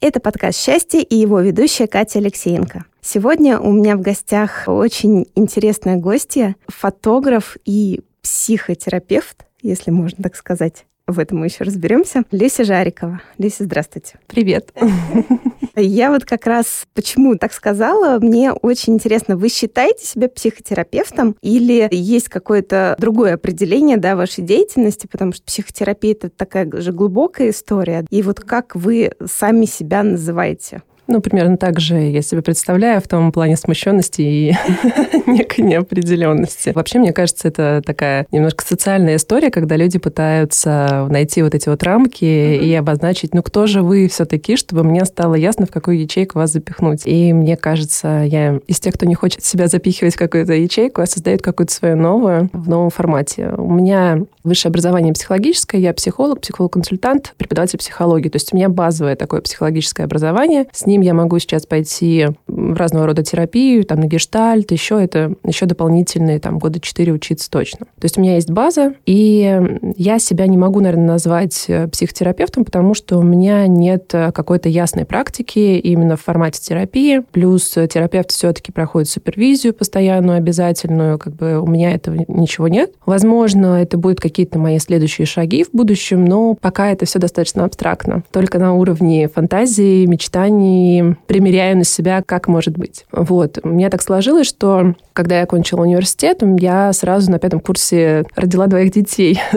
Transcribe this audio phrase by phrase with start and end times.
[0.00, 2.84] Это подкаст «Счастье» и его ведущая Катя Алексеенко.
[3.00, 10.84] Сегодня у меня в гостях очень интересная гостья, фотограф и психотерапевт, если можно так сказать
[11.12, 12.24] в этом мы еще разберемся.
[12.30, 13.20] Леся Жарикова.
[13.38, 14.18] Леся, здравствуйте.
[14.26, 14.72] Привет.
[15.76, 21.88] Я вот как раз почему так сказала, мне очень интересно, вы считаете себя психотерапевтом или
[21.90, 28.04] есть какое-то другое определение да, вашей деятельности, потому что психотерапия— это такая же глубокая история.
[28.10, 30.82] И вот как вы сами себя называете?
[31.10, 34.56] Ну, примерно так же я себе представляю в том плане смущенности и
[35.26, 36.70] некой неопределенности.
[36.72, 41.82] Вообще, мне кажется, это такая немножко социальная история, когда люди пытаются найти вот эти вот
[41.82, 42.58] рамки mm-hmm.
[42.58, 46.52] и обозначить, ну, кто же вы все-таки, чтобы мне стало ясно, в какую ячейку вас
[46.52, 47.02] запихнуть.
[47.06, 51.06] И мне кажется, я из тех, кто не хочет себя запихивать в какую-то ячейку, а
[51.06, 53.52] создает какую-то свою новую в новом формате.
[53.56, 58.28] У меня высшее образование психологическое, я психолог, психолог-консультант, преподаватель психологии.
[58.28, 60.66] То есть у меня базовое такое психологическое образование.
[60.72, 65.34] С ним я могу сейчас пойти в разного рода терапию, там, на гештальт, еще это,
[65.44, 67.86] еще дополнительные, там, года четыре учиться точно.
[67.98, 69.60] То есть у меня есть база, и
[69.96, 74.68] я себя не могу, наверное, назвать э, психотерапевтом, потому что у меня нет э, какой-то
[74.68, 77.22] ясной практики именно в формате терапии.
[77.32, 81.18] Плюс терапевт все-таки проходит супервизию постоянную, обязательную.
[81.18, 82.92] Как бы у меня этого ничего нет.
[83.06, 88.22] Возможно, это будут какие-то мои следующие шаги в будущем, но пока это все достаточно абстрактно.
[88.30, 90.89] Только на уровне фантазии, мечтаний,
[91.26, 93.06] примеряю на себя, как может быть.
[93.12, 93.58] Вот.
[93.62, 98.66] У меня так сложилось, что когда я окончила университет, я сразу на пятом курсе родила
[98.66, 99.40] двоих детей.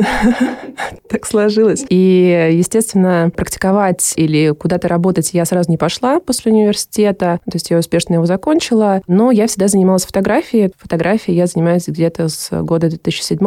[1.08, 1.86] Так сложилось.
[1.90, 7.40] И, естественно, практиковать или куда-то работать я сразу не пошла после университета.
[7.46, 9.04] То есть я успешно его закончила.
[9.08, 10.72] Но я всегда занималась фотографией.
[10.80, 13.38] Фотографией я занимаюсь где-то с года 2007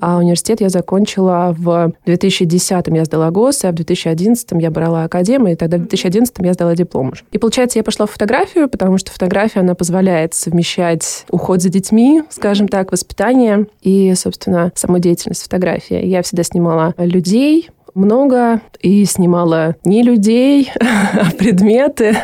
[0.00, 5.52] а университет я закончила в 2010 я сдала ГОС, а в 2011 я брала академию,
[5.52, 7.24] и тогда в 2011 я сдала диплом уже.
[7.30, 12.22] И получается, я пошла в фотографию, потому что фотография, она позволяет совмещать уход за детьми,
[12.30, 16.04] скажем так, воспитание и, собственно, саму деятельность фотографии.
[16.04, 22.16] Я всегда снимала людей, много и снимала не людей, а предметы.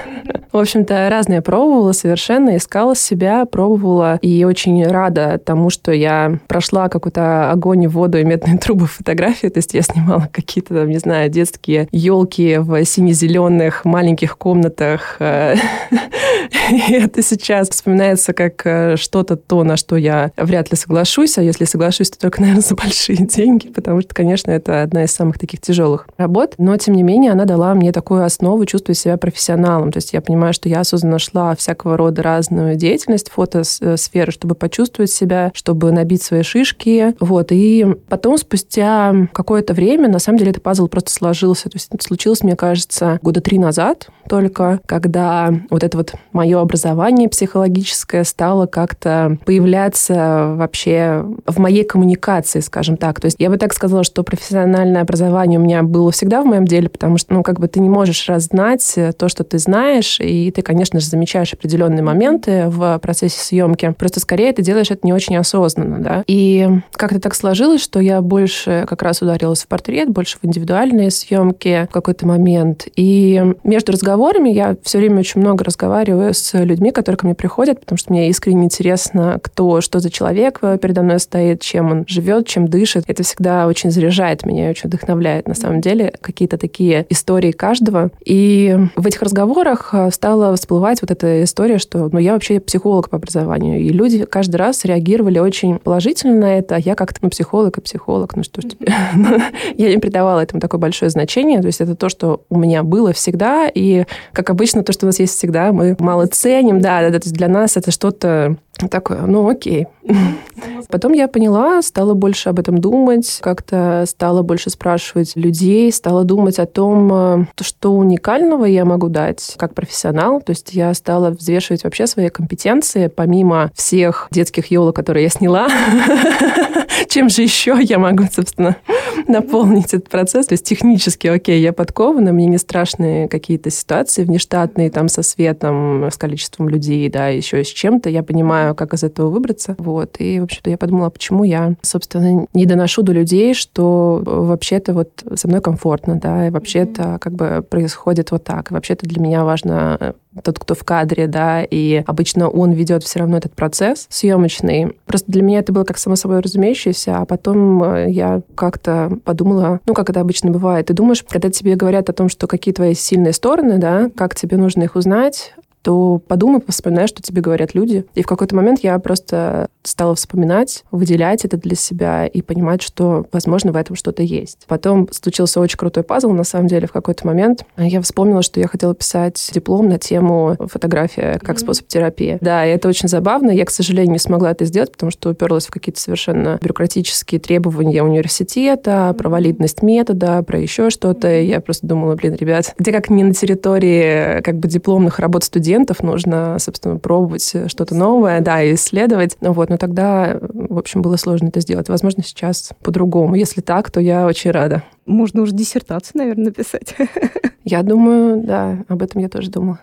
[0.52, 4.18] В общем-то, разные пробовала совершенно, искала себя, пробовала.
[4.22, 9.48] И очень рада тому, что я прошла какой-то огонь, воду и медные трубы фотографии.
[9.48, 15.18] То есть я снимала какие-то, там, не знаю, детские елки в сине-зеленых маленьких комнатах.
[16.70, 21.36] И это сейчас вспоминается как э, что-то то, на что я вряд ли соглашусь.
[21.36, 25.12] А если соглашусь, то только, наверное, за большие деньги, потому что, конечно, это одна из
[25.12, 26.54] самых таких тяжелых работ.
[26.58, 29.92] Но, тем не менее, она дала мне такую основу чувствовать себя профессионалом.
[29.92, 35.10] То есть я понимаю, что я осознанно шла всякого рода разную деятельность фотосферы, чтобы почувствовать
[35.10, 37.14] себя, чтобы набить свои шишки.
[37.20, 37.48] Вот.
[37.50, 41.68] И потом, спустя какое-то время, на самом деле, этот пазл просто сложился.
[41.68, 46.60] То есть это случилось, мне кажется, года три назад только, когда вот это вот мое
[46.60, 53.20] образование психологическое стало как-то появляться вообще в моей коммуникации, скажем так.
[53.20, 56.64] То есть я бы так сказала, что профессиональное образование у меня было всегда в моем
[56.66, 60.50] деле, потому что, ну, как бы ты не можешь разнать то, что ты знаешь, и
[60.50, 63.94] ты, конечно же, замечаешь определенные моменты в процессе съемки.
[63.98, 66.24] Просто скорее ты делаешь это не очень осознанно, да.
[66.26, 71.10] И как-то так сложилось, что я больше как раз ударилась в портрет, больше в индивидуальные
[71.10, 72.86] съемки в какой-то момент.
[72.96, 77.80] И между разговорами я все время очень много разговариваю с людьми, которые ко мне приходят,
[77.80, 82.46] потому что мне искренне интересно, кто, что за человек передо мной стоит, чем он живет,
[82.46, 83.04] чем дышит.
[83.08, 88.10] Это всегда очень заряжает меня и очень вдохновляет, на самом деле, какие-то такие истории каждого.
[88.24, 93.10] И в этих разговорах э, стала всплывать вот эта история, что ну, я вообще психолог
[93.10, 93.80] по образованию.
[93.80, 96.76] И люди каждый раз реагировали очень положительно на это.
[96.76, 98.92] А я как-то, ну, психолог и психолог, ну что ж тебе.
[99.76, 101.60] я не придавала этому такое большое значение.
[101.60, 103.68] То есть это то, что у меня было всегда.
[103.72, 106.80] И, как обычно, то, что у нас есть всегда, мы мало ценим.
[106.80, 107.18] Да, да, да.
[107.18, 108.56] То есть для нас это что-то
[108.90, 109.86] такое, ну окей.
[110.88, 116.58] Потом я поняла, стала больше об этом думать, как-то стала больше спрашивать людей, стала думать
[116.58, 120.40] о том, э, что уникального я могу дать как профессионал.
[120.40, 125.68] То есть я стала взвешивать вообще свои компетенции, помимо всех детских елок, которые я сняла.
[127.08, 128.76] Чем же еще я могу, собственно,
[129.28, 130.46] наполнить этот процесс?
[130.46, 136.04] То есть технически, окей, я подкована, мне не страшны какие-то ситуации внештатные, там, со светом,
[136.04, 138.10] с количеством людей, да, еще с чем-то.
[138.10, 139.74] Я понимаю, как из этого выбраться.
[139.78, 140.16] Вот.
[140.18, 145.24] И, в общем-то, я подумала, почему я, собственно, не доношу до людей, что вообще-то вот
[145.34, 148.70] со мной комфортно, да, и вообще-то как бы происходит вот так.
[148.70, 153.20] И вообще-то для меня важно тот, кто в кадре, да, и обычно он ведет все
[153.20, 154.96] равно этот процесс съемочный.
[155.06, 159.80] Просто для меня это было как само собой разумеющееся, а потом э, я как-то подумала,
[159.86, 162.94] ну, как это обычно бывает, ты думаешь, когда тебе говорят о том, что какие твои
[162.94, 168.06] сильные стороны, да, как тебе нужно их узнать, то подумай, вспоминай, что тебе говорят люди.
[168.14, 173.26] И в какой-то момент я просто стала вспоминать, выделять это для себя и понимать, что,
[173.32, 174.64] возможно, в этом что-то есть.
[174.66, 177.66] Потом случился очень крутой пазл, на самом деле, в какой-то момент.
[177.76, 181.60] Я вспомнила, что я хотела писать диплом на тему фотография как mm-hmm.
[181.60, 182.38] способ терапии.
[182.40, 183.50] Да, и это очень забавно.
[183.50, 188.02] Я, к сожалению, не смогла это сделать, потому что уперлась в какие-то совершенно бюрократические требования
[188.02, 191.30] университета, про валидность метода, про еще что-то.
[191.30, 195.44] И я просто думала, блин, ребят, где как не на территории как бы дипломных работ
[195.44, 199.36] студентов, студентов, нужно, собственно, пробовать что-то новое, да, исследовать.
[199.40, 201.88] Ну вот, но тогда, в общем, было сложно это сделать.
[201.88, 203.34] Возможно, сейчас по-другому.
[203.34, 204.84] Если так, то я очень рада.
[205.06, 206.94] Можно уже диссертацию, наверное, написать.
[207.64, 209.80] Я думаю, да, об этом я тоже думала.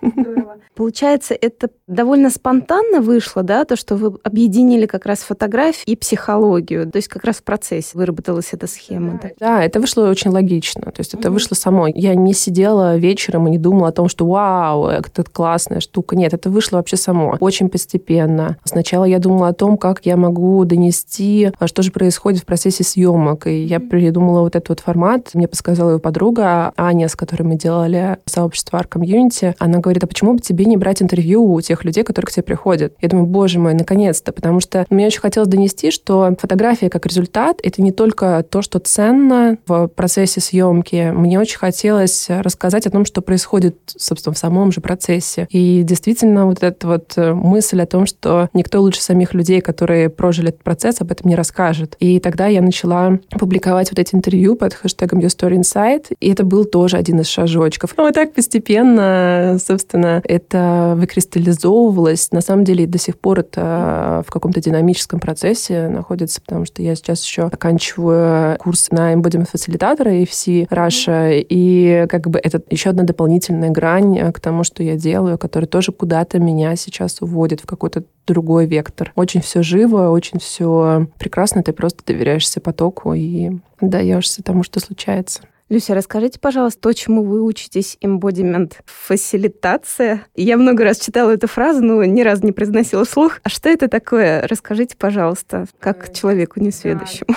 [0.00, 0.56] Здорово.
[0.74, 6.90] Получается, это довольно спонтанно вышло, да, то, что вы объединили как раз фотографию и психологию.
[6.90, 9.20] То есть как раз в процессе выработалась эта схема.
[9.22, 10.82] Да, да это вышло очень логично.
[10.82, 11.32] То есть это mm-hmm.
[11.32, 11.86] вышло само.
[11.88, 16.16] Я не сидела вечером и не думала о том, что вау, это классная штука.
[16.16, 17.36] Нет, это вышло вообще само.
[17.40, 18.56] Очень постепенно.
[18.64, 22.84] Сначала я думала о том, как я могу донести, а что же происходит в процессе
[22.84, 23.46] съемок.
[23.48, 25.30] И я придумала вот этот вот формат.
[25.34, 29.54] Мне подсказала его подруга Аня, с которой мы делали сообщество Art Community.
[29.58, 32.42] Она говорит, а почему бы тебе не брать интервью у тех людей, которые к тебе
[32.42, 32.94] приходят?
[33.00, 37.58] Я думаю, боже мой, наконец-то, потому что мне очень хотелось донести, что фотография как результат—
[37.62, 41.10] это не только то, что ценно в процессе съемки.
[41.12, 45.46] Мне очень хотелось рассказать о том, что происходит, собственно, в самом же процессе.
[45.50, 50.08] И действительно, вот эта вот э, мысль о том, что никто лучше самих людей, которые
[50.08, 51.96] прожили этот процесс, об этом не расскажет.
[52.00, 56.44] И тогда я начала публиковать вот эти интервью под хэштегом Your Story Inside, и это
[56.44, 57.94] был тоже один из шажочков.
[57.96, 62.32] Вот так постепенно, собственно, это выкристаллизовывалось.
[62.32, 66.94] На самом деле, до сих пор это в каком-то динамическом процессе находится, потому что я
[66.94, 73.04] сейчас еще оканчиваю курс на embodiment фасилитатора FC Russia, и как бы это еще одна
[73.04, 78.04] дополнительная грань к тому, что я делаю, которая тоже куда-то меня сейчас уводит в какой-то
[78.26, 79.12] другой вектор.
[79.16, 83.50] Очень все живо, очень все прекрасно, ты просто доверяешься потоку и
[83.88, 85.42] даешься тому, что случается.
[85.70, 90.26] Люся, расскажите, пожалуйста, то, чему вы учитесь embodiment фасилитация.
[90.34, 93.38] Я много раз читала эту фразу, но ни разу не произносила вслух.
[93.44, 94.44] А что это такое?
[94.48, 97.36] Расскажите, пожалуйста, как человеку несведущему.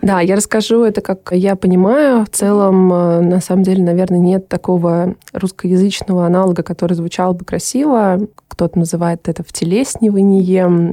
[0.00, 2.24] Да, я расскажу это, как я понимаю.
[2.24, 8.28] В целом, э, на самом деле, наверное, нет такого русскоязычного аналога, который звучал бы красиво.
[8.48, 10.42] Кто-то называет это втелеснивание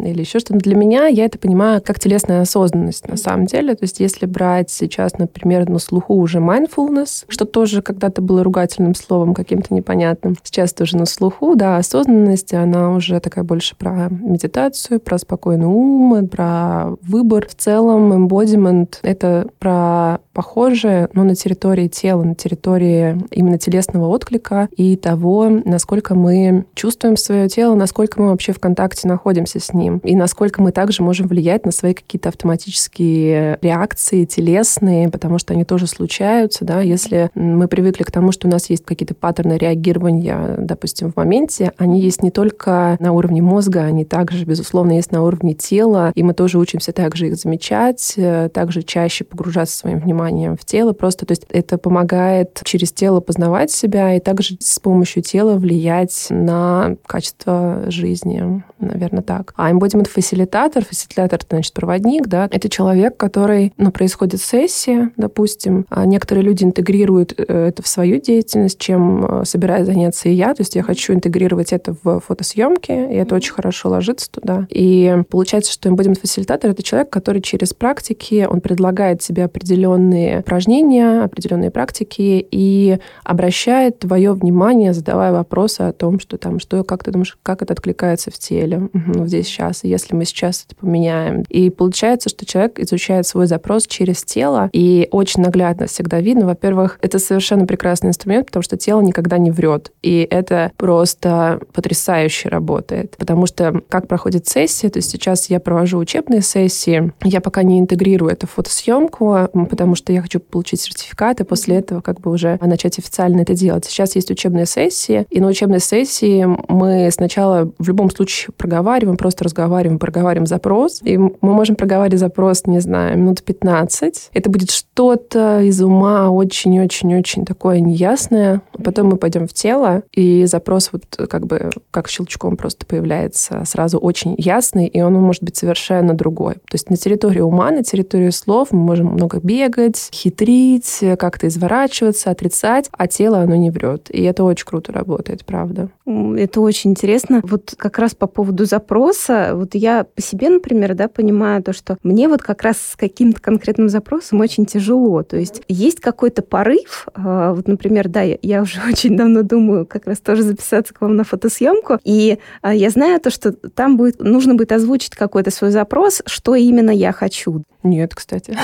[0.09, 0.59] или еще что-то.
[0.59, 3.75] Для меня я это понимаю как телесная осознанность на самом деле.
[3.75, 8.95] То есть если брать сейчас, например, на слуху уже mindfulness, что тоже когда-то было ругательным
[8.95, 10.35] словом каким-то непонятным.
[10.43, 16.27] Сейчас тоже на слуху, да, осознанность, она уже такая больше про медитацию, про спокойный ум,
[16.27, 17.47] про выбор.
[17.47, 24.67] В целом, embodiment— это про похожее, но на территории тела, на территории именно телесного отклика
[24.75, 29.99] и того, насколько мы чувствуем свое тело, насколько мы вообще в контакте находимся с ним,
[29.99, 35.63] и насколько мы также можем влиять на свои какие-то автоматические реакции телесные, потому что они
[35.63, 40.55] тоже случаются, да, если мы привыкли к тому, что у нас есть какие-то паттерны реагирования,
[40.59, 45.23] допустим, в моменте, они есть не только на уровне мозга, они также, безусловно, есть на
[45.23, 50.55] уровне тела, и мы тоже учимся также их замечать, э, также чаще погружаться своим вниманием
[50.55, 50.93] в тело.
[50.93, 56.27] Просто, то есть это помогает через тело познавать себя и также с помощью тела влиять
[56.29, 59.53] на качество жизни, наверное, так.
[59.57, 60.83] А embodiment фасилитатор,
[61.17, 67.33] это значит проводник, да, это человек, который, ну, происходит сессия, допустим, а некоторые люди интегрируют
[67.37, 71.13] э, это в свою деятельность, чем э, собираюсь заняться и я, то есть я хочу
[71.13, 74.67] интегрировать это в фотосъемки, и это очень хорошо ложится туда.
[74.69, 81.23] И получается, что embodiment фасилитатор— это человек, который через практики, он предлагает себе определенные упражнения,
[81.23, 87.11] определенные практики и обращает твое внимание, задавая вопросы о том, что там, что, как ты
[87.11, 91.43] думаешь, как это откликается в теле, угу, здесь сейчас, и если мы сейчас это поменяем.
[91.49, 96.99] И получается, что человек изучает свой запрос через тело, и очень наглядно всегда видно, во-первых,
[97.01, 103.15] это совершенно прекрасный инструмент, потому что тело никогда не врет, и это просто потрясающе работает,
[103.17, 107.79] потому что как проходит сессия, то есть сейчас я провожу учебные сессии, я пока не
[107.79, 112.31] интегрирую это в фотосъемку, потому что я хочу получить сертификат, и после этого как бы
[112.31, 113.85] уже начать официально это делать.
[113.85, 119.43] Сейчас есть учебные сессии, и на учебной сессии мы сначала в любом случае проговариваем, просто
[119.43, 124.29] разговариваем, проговариваем запрос, и мы можем проговаривать запрос, не знаю, минут 15.
[124.33, 128.61] Это будет что-то из ума очень-очень-очень такое неясное.
[128.83, 133.97] Потом мы пойдем в тело, и запрос вот как бы как щелчком просто появляется сразу
[133.97, 136.55] очень ясный, и он может быть совершенно другой.
[136.55, 142.31] То есть на территории ума, на территории слов мы можем много бегать, хитрить, как-то изворачиваться,
[142.31, 144.09] отрицать, а тело, оно не врет.
[144.09, 145.89] И это очень круто работает, правда.
[146.07, 147.41] Это очень интересно.
[147.43, 151.97] Вот как раз по поводу запроса, вот я по себе, например, да, понимаю то, что
[152.03, 155.23] мне вот как раз с каким-то конкретным запросом очень тяжело.
[155.23, 160.05] То есть есть какой-то порыв, а, вот, например, да, я уже очень давно думаю как
[160.05, 164.19] раз тоже записаться к вам на фотосъемку, и а, я знаю то, что там будет,
[164.19, 167.63] нужно будет озвучить какой-то свой запрос, что именно я хочу.
[167.81, 168.55] Нет, кстати.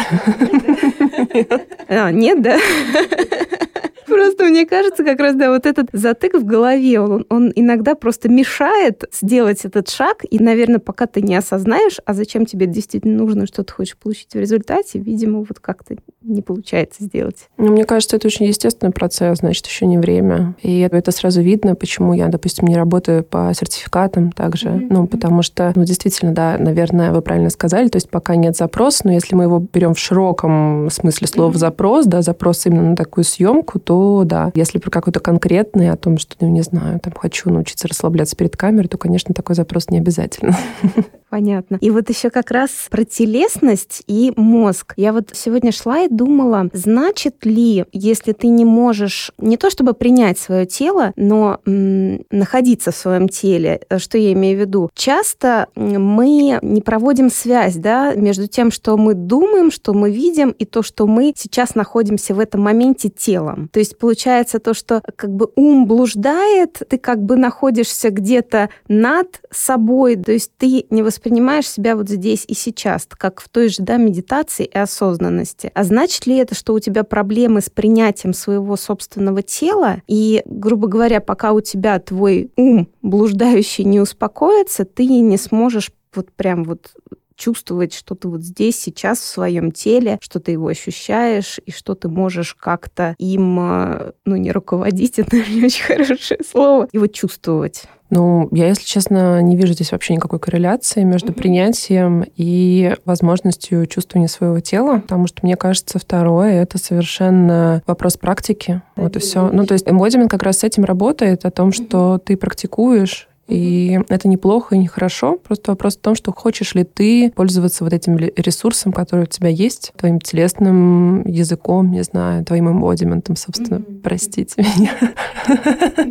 [1.87, 2.57] А, нет, да?
[4.11, 8.29] Просто мне кажется, как раз, да, вот этот затык в голове, он, он иногда просто
[8.29, 13.47] мешает сделать этот шаг, и, наверное, пока ты не осознаешь, а зачем тебе действительно нужно,
[13.47, 17.49] что ты хочешь получить в результате, видимо, вот как-то не получается сделать.
[17.57, 20.55] Ну, мне кажется, это очень естественный процесс, значит, еще не время.
[20.61, 24.69] И это сразу видно, почему я, допустим, не работаю по сертификатам также.
[24.69, 24.87] Mm-hmm.
[24.89, 29.01] Ну, потому что, ну, действительно, да, наверное, вы правильно сказали, то есть пока нет запроса,
[29.05, 31.57] но если мы его берем в широком смысле слова mm-hmm.
[31.57, 34.51] запрос, да, запрос именно на такую съемку, то да.
[34.55, 38.55] Если про какой-то конкретный, о том, что, ну, не знаю, там, хочу научиться расслабляться перед
[38.55, 40.55] камерой, то, конечно, такой запрос не обязательно.
[41.31, 41.77] Понятно.
[41.79, 44.93] И вот еще как раз про телесность и мозг.
[44.97, 49.93] Я вот сегодня шла и думала, значит ли, если ты не можешь не то чтобы
[49.93, 54.89] принять свое тело, но м, находиться в своем теле, э, что я имею в виду?
[54.93, 60.65] Часто мы не проводим связь да, между тем, что мы думаем, что мы видим, и
[60.65, 63.69] то, что мы сейчас находимся в этом моменте телом.
[63.71, 69.39] То есть получается то, что как бы ум блуждает, ты как бы находишься где-то над
[69.49, 73.69] собой, то есть ты не воспринимаешь воспринимаешь себя вот здесь и сейчас, как в той
[73.69, 75.71] же да, медитации и осознанности.
[75.75, 80.87] А значит ли это, что у тебя проблемы с принятием своего собственного тела, и, грубо
[80.87, 86.91] говоря, пока у тебя твой ум блуждающий не успокоится, ты не сможешь вот прям вот
[87.35, 91.93] чувствовать, что ты вот здесь, сейчас в своем теле, что ты его ощущаешь, и что
[91.93, 97.83] ты можешь как-то им, э, ну, не руководить, это не очень хорошее слово, его чувствовать.
[98.11, 104.27] Ну, я, если честно, не вижу здесь вообще никакой корреляции между принятием и возможностью чувствования
[104.27, 108.81] своего тела, потому что, мне кажется, второе— это совершенно вопрос практики.
[108.97, 109.49] Вот и все.
[109.51, 113.99] Ну, то есть эмбодимент как раз с этим работает, о том, что ты практикуешь и
[114.07, 115.37] это неплохо и нехорошо.
[115.37, 119.49] Просто вопрос в том, что хочешь ли ты пользоваться вот этим ресурсом, который у тебя
[119.49, 123.79] есть, твоим телесным языком, не знаю, твоим эмбодиментом, собственно.
[123.79, 124.01] Mm-hmm.
[124.01, 124.93] Простите меня.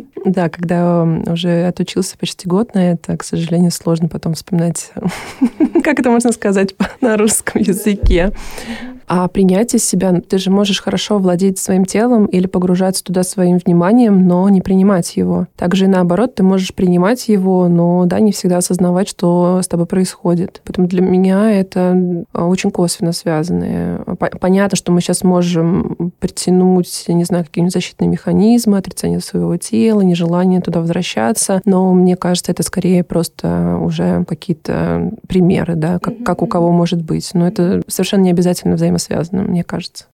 [0.23, 4.91] Да, когда уже отучился почти год на это, к сожалению, сложно потом вспоминать,
[5.83, 8.31] как это можно сказать на русском языке.
[9.13, 14.25] А принятие себя, ты же можешь хорошо владеть своим телом или погружаться туда своим вниманием,
[14.25, 15.47] но не принимать его.
[15.57, 19.85] Также и наоборот, ты можешь принимать его, но да, не всегда осознавать, что с тобой
[19.85, 20.61] происходит.
[20.63, 23.99] Поэтому для меня это а, очень косвенно связанные.
[24.39, 30.61] Понятно, что мы сейчас можем притянуть, не знаю, какие-нибудь защитные механизмы, отрицание своего тела, нежелание
[30.61, 36.45] туда возвращаться, но мне кажется, это скорее просто уже какие-то примеры, да, как, как у
[36.47, 37.31] кого может быть.
[37.33, 40.05] Но это совершенно не обязательно взаимосвязано связано, мне кажется.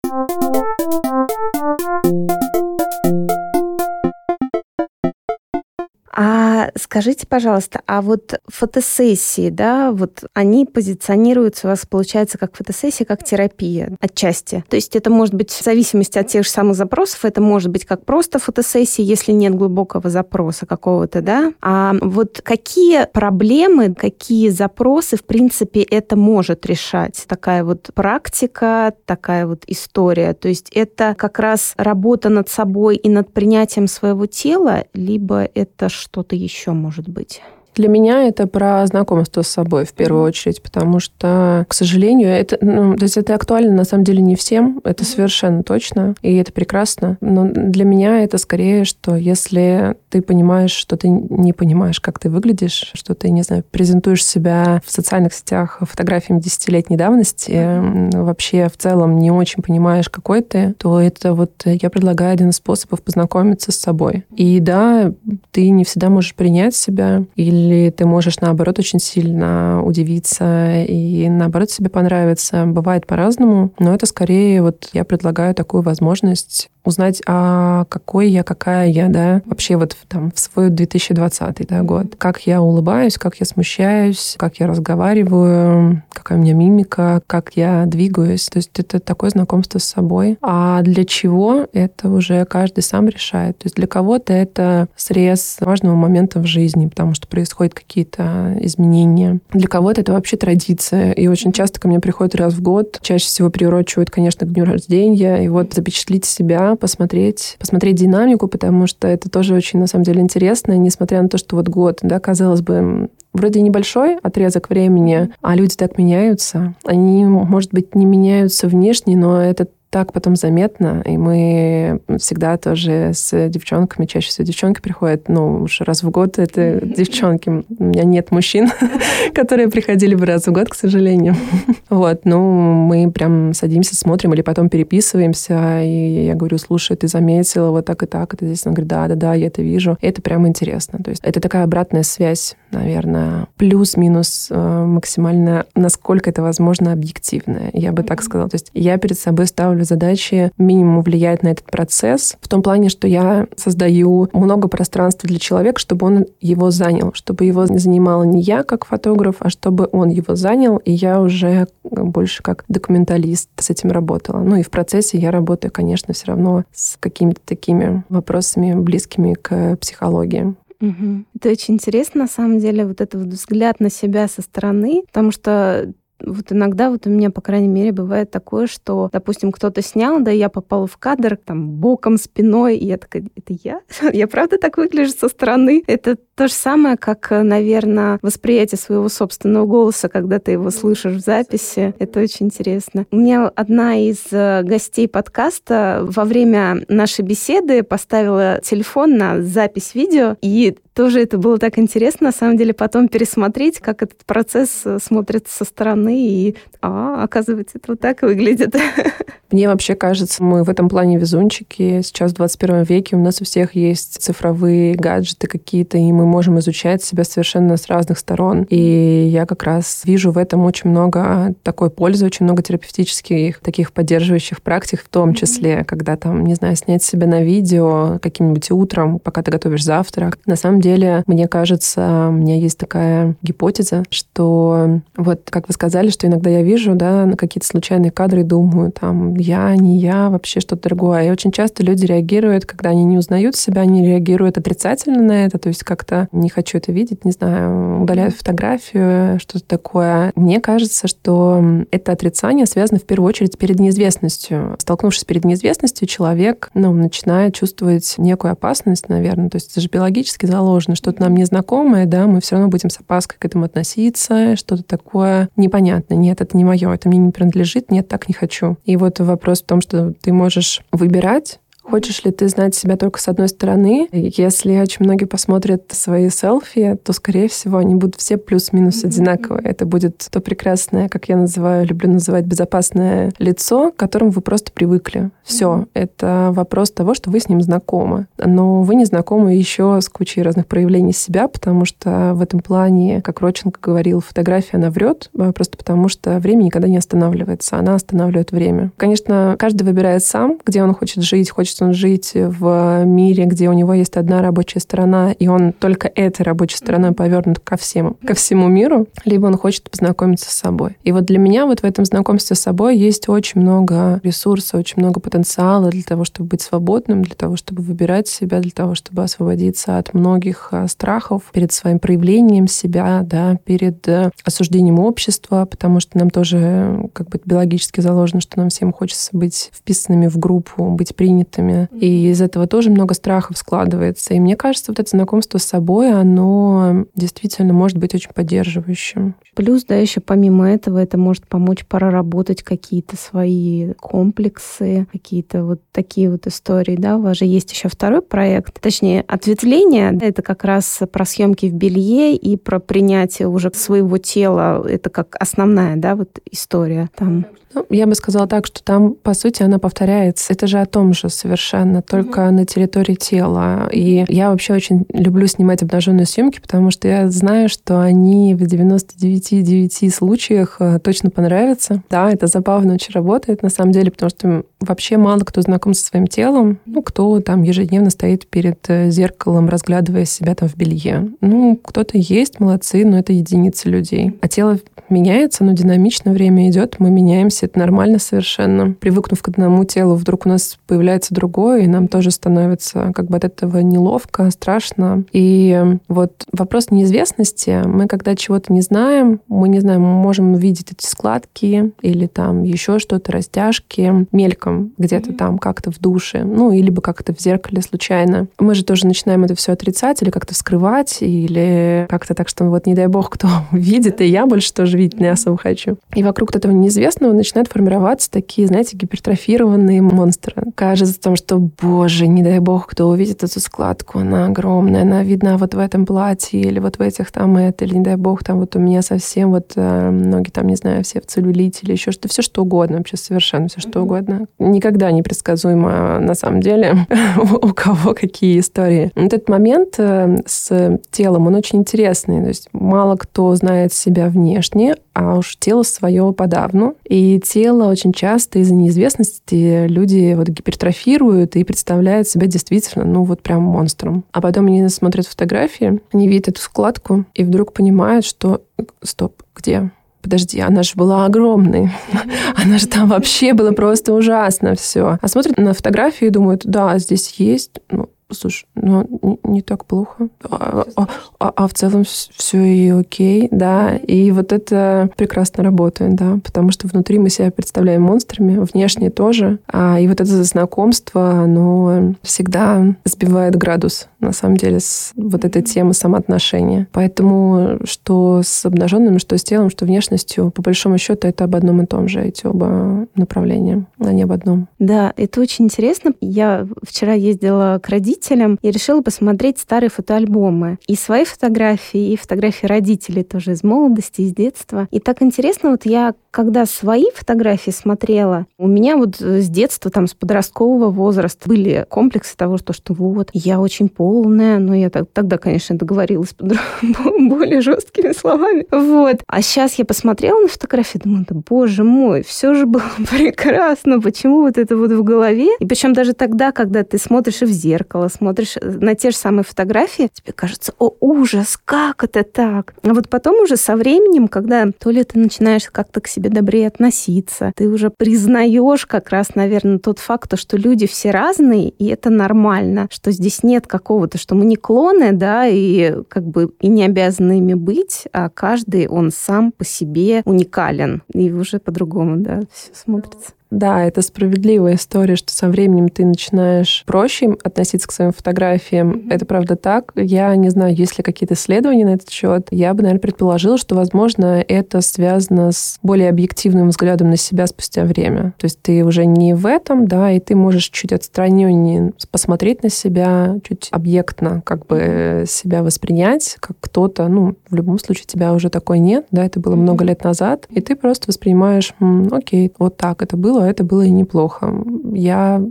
[6.18, 13.04] А скажите, пожалуйста, а вот фотосессии, да, вот они позиционируются у вас, получается, как фотосессия,
[13.04, 14.64] как терапия отчасти.
[14.70, 17.85] То есть это может быть в зависимости от тех же самых запросов, это может быть
[17.85, 21.52] как просто фотосессия, если нет глубокого запроса какого-то, да.
[21.61, 27.26] А вот какие проблемы, какие запросы, в принципе, это может решать?
[27.28, 30.32] Такая вот практика, такая вот история.
[30.32, 35.90] То есть это как раз работа над собой и над принятием своего тела, либо это
[36.06, 37.42] что-то еще может быть?
[37.76, 42.56] Для меня это про знакомство с собой в первую очередь, потому что, к сожалению, это,
[42.62, 46.52] ну, то есть это актуально на самом деле не всем, это совершенно точно, и это
[46.52, 47.18] прекрасно.
[47.21, 52.30] Но для меня это скорее, что если ты понимаешь, что ты не понимаешь, как ты
[52.30, 58.78] выглядишь, что ты, не знаю, презентуешь себя в социальных сетях фотографиями десятилетней давности, вообще в
[58.78, 63.71] целом не очень понимаешь, какой ты, то это вот я предлагаю один из способов познакомиться
[63.71, 64.25] с собой.
[64.35, 65.12] И да,
[65.50, 71.70] ты не всегда можешь принять себя, или ты можешь, наоборот, очень сильно удивиться и, наоборот,
[71.70, 72.64] себе понравиться.
[72.66, 78.88] Бывает по-разному, но это скорее вот я предлагаю такую возможность узнать, а какой я, какая
[78.88, 82.14] я, да, вообще вот там в свой 2020 да, год.
[82.16, 87.84] Как я улыбаюсь, как я смущаюсь, как я разговариваю, какая у меня мимика, как я
[87.86, 88.46] двигаюсь.
[88.46, 90.38] То есть это такое знакомство с собой.
[90.42, 93.58] А для чего, это уже каждый сам решает.
[93.58, 99.40] То есть для кого-то это срез важного момента в жизни, потому что происходят какие-то изменения.
[99.50, 101.12] Для кого-то это вообще традиция.
[101.12, 102.98] И очень часто ко мне приходят раз в год.
[103.02, 105.44] Чаще всего приурочивают, конечно, к дню рождения.
[105.44, 110.21] И вот запечатлить себя посмотреть, посмотреть динамику, потому что это тоже очень, на самом деле,
[110.21, 115.54] интересно, несмотря на то, что вот год, да, казалось бы, вроде небольшой отрезок времени, а
[115.54, 116.75] люди так меняются.
[116.85, 123.12] Они, может быть, не меняются внешне, но это так потом заметно, и мы всегда тоже
[123.14, 127.48] с девчонками, чаще всего девчонки приходят, ну, уж раз в год это девчонки.
[127.48, 128.68] У меня нет мужчин,
[129.34, 131.34] которые приходили бы раз в год, к сожалению.
[131.88, 137.70] Вот, ну, мы прям садимся, смотрим, или потом переписываемся, и я говорю, слушай, ты заметила
[137.70, 138.66] вот так и так, это здесь.
[138.66, 139.96] Она говорит, да, да, да, я это вижу.
[140.00, 140.98] И это прям интересно.
[141.02, 147.70] То есть это такая обратная связь, наверное, плюс-минус э, максимально, насколько это возможно, объективная.
[147.72, 148.50] Я бы так сказала.
[148.50, 152.88] То есть я перед собой ставлю задачи минимум влиять на этот процесс, в том плане,
[152.88, 158.40] что я создаю много пространства для человека, чтобы он его занял, чтобы его занимала не
[158.40, 163.70] я как фотограф, а чтобы он его занял, и я уже больше как документалист с
[163.70, 164.40] этим работала.
[164.40, 169.76] Ну и в процессе я работаю, конечно, все равно с какими-то такими вопросами, близкими к
[169.76, 170.54] психологии.
[170.80, 171.24] Угу.
[171.36, 175.30] Это очень интересно, на самом деле, вот этот вот взгляд на себя со стороны, потому
[175.30, 180.20] что вот иногда вот у меня, по крайней мере, бывает такое, что, допустим, кто-то снял,
[180.20, 183.80] да, я попала в кадр там боком, спиной, и я такая, это я?
[184.12, 185.82] Я правда так выгляжу со стороны?
[185.87, 191.20] Это то же самое, как, наверное, восприятие своего собственного голоса, когда ты его слышишь в
[191.20, 191.94] записи.
[191.99, 193.06] Это очень интересно.
[193.11, 199.95] У меня одна из э, гостей подкаста во время нашей беседы поставила телефон на запись
[199.95, 204.80] видео, и тоже это было так интересно, на самом деле, потом пересмотреть, как этот процесс
[204.86, 208.75] э, смотрится со стороны, и, а, оказывается, это вот так выглядит.
[209.50, 212.02] Мне вообще кажется, мы в этом плане везунчики.
[212.02, 216.58] Сейчас в 21 веке у нас у всех есть цифровые гаджеты какие-то, и мы можем
[216.58, 218.66] изучать себя совершенно с разных сторон.
[218.69, 223.92] И я как раз вижу в этом очень много такой пользы, очень много терапевтических, таких
[223.92, 229.21] поддерживающих практик, в том числе, когда там, не знаю, снять себя на видео каким-нибудь утром,
[229.21, 230.38] пока ты готовишь завтрак.
[230.47, 235.96] На самом деле, мне кажется, у меня есть такая гипотеза, что вот, как вы сказали,
[236.11, 240.30] что иногда я вижу, да, на какие-то случайные кадры и думаю, там, я, не я,
[240.30, 241.26] вообще что-то другое.
[241.26, 245.59] И очень часто люди реагируют, когда они не узнают себя, они реагируют отрицательно на это,
[245.59, 250.32] то есть как-то не хочу это видеть, не знаю, удаляют фотографию, что-то такое.
[250.37, 254.76] Мне кажется, что это отрицание связано в первую очередь перед неизвестностью.
[254.78, 259.49] Столкнувшись перед неизвестностью, человек, ну, начинает чувствовать некую опасность, наверное.
[259.49, 263.00] То есть это же биологически заложено что-то нам незнакомое, да, мы все равно будем с
[263.00, 265.85] опаской к этому относиться, что-то такое непонятное.
[265.94, 268.76] Нет, это не мое, это мне не принадлежит, нет, так не хочу.
[268.84, 273.20] И вот вопрос в том, что ты можешь выбирать Хочешь ли ты знать себя только
[273.20, 274.08] с одной стороны?
[274.12, 279.64] Если очень многие посмотрят свои селфи, то, скорее всего, они будут все плюс-минус одинаковые.
[279.64, 284.72] Это будет то прекрасное, как я называю, люблю называть, безопасное лицо, к которому вы просто
[284.72, 285.30] привыкли.
[285.44, 285.86] Все.
[285.94, 288.26] Это вопрос того, что вы с ним знакомы.
[288.36, 293.22] Но вы не знакомы еще с кучей разных проявлений себя, потому что в этом плане,
[293.22, 297.76] как Роченко говорил, фотография, она врет, а, просто потому что время никогда не останавливается.
[297.76, 298.90] Она останавливает время.
[298.96, 303.73] Конечно, каждый выбирает сам, где он хочет жить, хочет он жить в мире, где у
[303.73, 308.34] него есть одна рабочая сторона, и он только этой рабочей стороной повернут ко всем, ко
[308.34, 310.97] всему миру, либо он хочет познакомиться с собой.
[311.02, 315.02] И вот для меня вот в этом знакомстве с собой есть очень много ресурсов, очень
[315.02, 319.23] много потенциала для того, чтобы быть свободным, для того, чтобы выбирать себя, для того, чтобы
[319.23, 326.00] освободиться от многих а, страхов перед своим проявлением себя, да, перед э, осуждением общества, потому
[326.00, 330.91] что нам тоже как бы биологически заложено, что нам всем хочется быть вписанными в группу,
[330.91, 331.88] быть принятыми, взрослыми.
[331.92, 334.34] И из этого тоже много страхов складывается.
[334.34, 339.34] И мне кажется, вот это знакомство с собой, оно действительно может быть очень поддерживающим.
[339.54, 346.30] Плюс, да, еще помимо этого, это может помочь проработать какие-то свои комплексы, какие-то вот такие
[346.30, 347.16] вот истории, да.
[347.16, 350.16] У вас же есть еще второй проект, точнее, ответвление.
[350.20, 354.86] Это как раз про съемки в белье и про принятие уже своего тела.
[354.86, 357.46] Это как основная, да, вот история там.
[357.76, 360.54] Ну, я бы сказала так, что там, по сути, она повторяется.
[360.54, 361.55] Это же о том же совершенно,
[362.02, 362.50] только mm-hmm.
[362.50, 363.88] на территории тела.
[363.92, 368.62] И я вообще очень люблю снимать обнаженные съемки, потому что я знаю, что они в
[368.62, 372.02] 99,9 случаях э, точно понравятся.
[372.10, 376.04] Да, это забавно очень работает, на самом деле, потому что вообще мало кто знаком со
[376.04, 381.28] своим телом, ну, кто там ежедневно стоит перед э, зеркалом, разглядывая себя там в белье.
[381.40, 384.38] Ну, кто-то есть, молодцы, но это единицы людей.
[384.40, 388.92] А тело меняется, но динамично время идет, мы меняемся, это нормально совершенно.
[388.92, 391.46] Привыкнув к одному телу, вдруг у нас появляется другое,
[391.76, 395.25] и нам тоже становится как бы от этого неловко, страшно.
[395.32, 400.93] И вот вопрос неизвестности, мы когда чего-то не знаем, мы не знаем, мы можем увидеть
[400.93, 405.37] эти складки или там еще что-то, растяжки, мельком где-то mm-hmm.
[405.37, 408.49] там как-то в душе, ну, или бы как-то в зеркале случайно.
[408.59, 412.87] Мы же тоже начинаем это все отрицать или как-то скрывать, или как-то так, что вот
[412.87, 415.97] не дай бог кто видит, и я больше тоже видеть не особо хочу.
[416.15, 420.65] И вокруг этого неизвестного начинают формироваться такие, знаете, гипертрофированные монстры.
[420.75, 425.58] Кажется, там, что, боже, не дай бог, кто увидит эту складку, она огромная, она видна
[425.58, 428.60] вот в этом платье или вот в этих там это, или не дай бог, там
[428.60, 432.12] вот у меня совсем вот э, ноги там, не знаю, все в целлюлите или еще
[432.12, 434.47] что-то, все что угодно, вообще совершенно все что угодно.
[434.60, 436.95] Никогда не предсказуемо на самом деле
[437.60, 439.10] у кого какие истории.
[439.17, 442.41] Этот момент э, с телом, он очень интересный.
[442.41, 446.95] То есть мало кто знает себя внешне, а уж тело свое подавно.
[447.02, 451.15] И тело очень часто из-за неизвестности люди вот гипертрофируют
[451.56, 454.24] и представляют себя действительно, ну вот прям монстром.
[454.32, 458.62] А потом они смотрят фотографии, они видят эту складку и вдруг понимают, что
[459.02, 459.90] стоп, где?
[460.26, 461.92] подожди, она же была огромной.
[462.56, 465.18] Она же там вообще было просто ужасно все.
[465.22, 469.84] А смотрят на фотографии и думают, да, здесь есть, ну, Слушай, ну не, не так
[469.84, 470.28] плохо.
[470.43, 471.06] А, а,
[471.39, 473.97] а, а в целом все и окей, да.
[473.97, 479.60] И вот это прекрасно работает, да, потому что внутри мы себя представляем монстрами, внешне тоже.
[479.69, 485.62] А, и вот это знакомство, оно всегда сбивает градус, на самом деле, с вот этой
[485.62, 486.89] темы самоотношения.
[486.91, 491.82] Поэтому что с обнаженным, что с телом, что внешностью, по большому счету, это об одном
[491.82, 494.67] и том же, эти оба направления, а не об одном.
[494.80, 496.12] Да, это очень интересно.
[496.21, 500.78] Я вчера ездила к родителям, родителям и решила посмотреть старые фотоальбомы.
[500.86, 504.88] И свои фотографии, и фотографии родителей тоже из молодости, из детства.
[504.90, 510.06] И так интересно, вот я когда свои фотографии смотрела, у меня вот с детства, там,
[510.06, 515.06] с подросткового возраста были комплексы того, что, что вот, я очень полная, но я так,
[515.14, 518.66] тогда, конечно, договорилась более жесткими словами.
[518.70, 519.22] Вот.
[519.26, 524.42] А сейчас я посмотрела на фотографии, думаю, да боже мой, все же было прекрасно, почему
[524.42, 525.48] вот это вот в голове?
[525.58, 529.45] И причем даже тогда, когда ты смотришь и в зеркало, смотришь на те же самые
[529.45, 532.75] фотографии, тебе кажется, о, ужас, как это так?
[532.82, 536.69] А вот потом уже со временем, когда то ли ты начинаешь как-то к себе добрее
[536.69, 537.52] относиться.
[537.56, 542.88] Ты уже признаешь как раз, наверное, тот факт, что люди все разные, и это нормально,
[542.90, 547.38] что здесь нет какого-то, что мы не клоны, да, и как бы и не обязаны
[547.38, 551.02] ими быть, а каждый, он сам по себе уникален.
[551.12, 553.32] И уже по-другому, да, все смотрится.
[553.50, 558.91] Да, это справедливая история, что со временем ты начинаешь проще относиться к своим фотографиям.
[558.91, 559.13] Mm-hmm.
[559.13, 559.93] Это правда так.
[559.95, 562.49] Я не знаю, есть ли какие-то исследования на этот счет.
[562.50, 567.85] Я бы, наверное, предположила, что, возможно, это связано с более объективным взглядом на себя спустя
[567.85, 568.35] время.
[568.39, 572.69] То есть ты уже не в этом, да, и ты можешь чуть отстраненнее посмотреть на
[572.69, 578.50] себя, чуть объектно как бы себя воспринять, как кто-то, ну, в любом случае тебя уже
[578.50, 579.56] такой нет, да, это было mm-hmm.
[579.56, 581.75] много лет назад, и ты просто воспринимаешь,
[582.11, 584.64] окей, вот так это было, было, это было и неплохо.
[584.92, 585.42] Я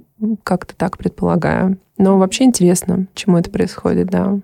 [0.44, 1.78] как-то так предполагаю.
[1.98, 4.40] Но вообще интересно, чему это происходит, да.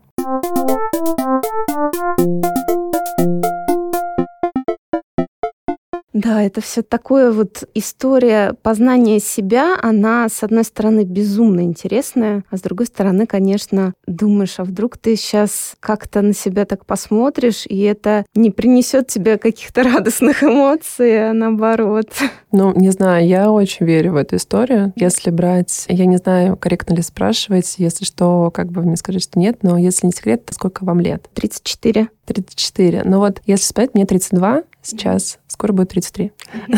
[6.14, 12.58] Да, это все такое вот история познания себя, она, с одной стороны, безумно интересная, а
[12.58, 17.80] с другой стороны, конечно, думаешь, а вдруг ты сейчас как-то на себя так посмотришь, и
[17.82, 22.10] это не принесет тебе каких-то радостных эмоций, а наоборот.
[22.52, 24.92] Ну, не знаю, я очень верю в эту историю.
[24.98, 29.40] Если брать, я не знаю, корректно ли спрашивать, если что, как бы мне скажите, что
[29.40, 31.30] нет, но если не секрет, то сколько вам лет?
[31.34, 32.10] 34.
[32.26, 33.04] 34.
[33.06, 35.38] Ну вот, если спать, мне 32, сейчас.
[35.62, 36.32] Скоро будет 33.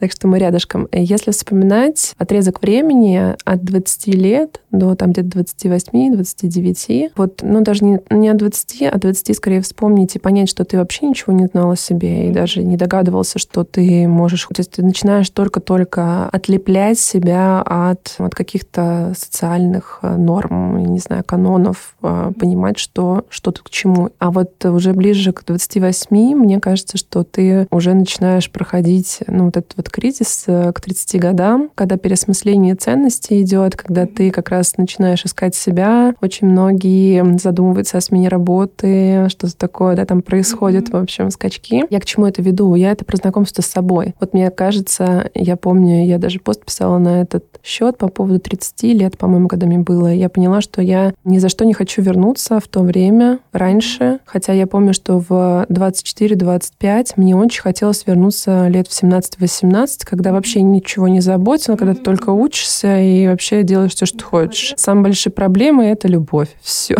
[0.00, 0.88] так что мы рядышком.
[0.90, 8.00] Если вспоминать отрезок времени от 20 лет до там где-то 28-29, вот, ну, даже не,
[8.10, 11.46] не от 20, а от 20 скорее вспомнить и понять, что ты вообще ничего не
[11.46, 14.48] знал о себе и даже не догадывался, что ты можешь...
[14.48, 21.22] То есть ты начинаешь только-только отлеплять себя от, от каких-то социальных э, норм, не знаю,
[21.22, 24.10] канонов, э, понимать, что, что тут к чему.
[24.18, 29.56] А вот уже ближе к 28, мне кажется, что ты уже начинаешь проходить ну, вот
[29.56, 34.76] этот вот кризис э, к 30 годам, когда переосмысление ценностей идет, когда ты как раз
[34.76, 36.14] начинаешь искать себя.
[36.20, 41.00] Очень многие задумываются о смене работы, что-то такое, да, там происходит, mm-hmm.
[41.00, 41.84] в общем, скачки.
[41.90, 42.74] Я к чему это веду?
[42.74, 44.14] Я это про знакомство с собой.
[44.20, 48.82] Вот мне кажется, я помню, я даже пост писала на этот счет по поводу 30
[48.94, 50.12] лет, по-моему, когда мне было.
[50.12, 54.20] Я поняла, что я ни за что не хочу вернуться в то время, раньше.
[54.24, 60.62] Хотя я помню, что в 24-25 мне очень хотелось вернуться лет в 17-18, когда вообще
[60.62, 64.74] ничего не заботило, когда ты только учишься и вообще делаешь все, что хочешь.
[64.76, 66.48] Самые большие проблемы— это любовь.
[66.60, 66.96] Все.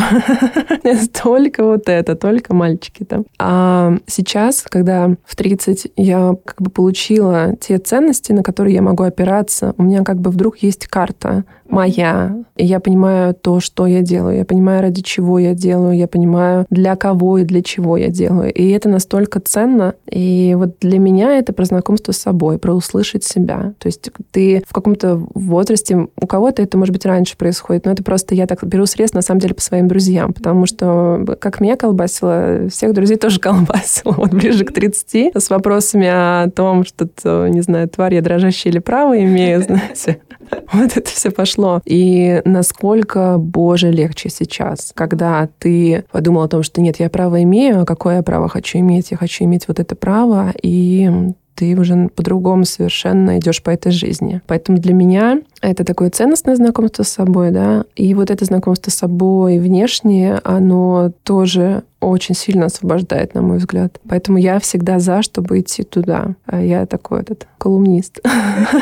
[1.22, 3.24] Только вот это, только мальчики там.
[3.38, 9.04] А сейчас, когда в 30 я как бы получила те ценности, на которые я могу
[9.04, 12.36] опираться, у меня как бы вдруг есть карта моя.
[12.56, 14.38] И я понимаю то, что я делаю.
[14.38, 15.96] Я понимаю, ради чего я делаю.
[15.96, 18.52] Я понимаю, для кого и для чего я делаю.
[18.52, 19.94] И это настолько ценно.
[20.08, 23.74] И вот для меня это про знакомство с собой, про услышать себя.
[23.78, 28.02] То есть ты в каком-то возрасте, у кого-то это, может быть, раньше происходит, но это
[28.02, 31.76] просто я так беру срез, на самом деле, по своим друзьям, потому что как меня
[31.76, 34.12] колбасило, всех друзей тоже колбасило.
[34.12, 38.78] Вот ближе к 30 с вопросами о том, что, не знаю, тварь я дрожащая или
[38.78, 40.20] право имею, знаете.
[40.72, 41.80] Вот это все пошло.
[41.84, 47.82] И насколько, боже, легче сейчас, когда ты подумал о том, что нет, я право имею,
[47.82, 49.10] а какое я право хочу иметь?
[49.10, 51.10] Я хочу иметь вот это право, и
[51.54, 54.40] ты уже по-другому совершенно идешь по этой жизни.
[54.46, 58.94] Поэтому для меня это такое ценностное знакомство с собой, да, и вот это знакомство с
[58.94, 64.00] собой внешнее, оно тоже очень сильно освобождает, на мой взгляд.
[64.08, 66.34] Поэтому я всегда за, чтобы идти туда.
[66.46, 68.20] А я такой этот колумнист.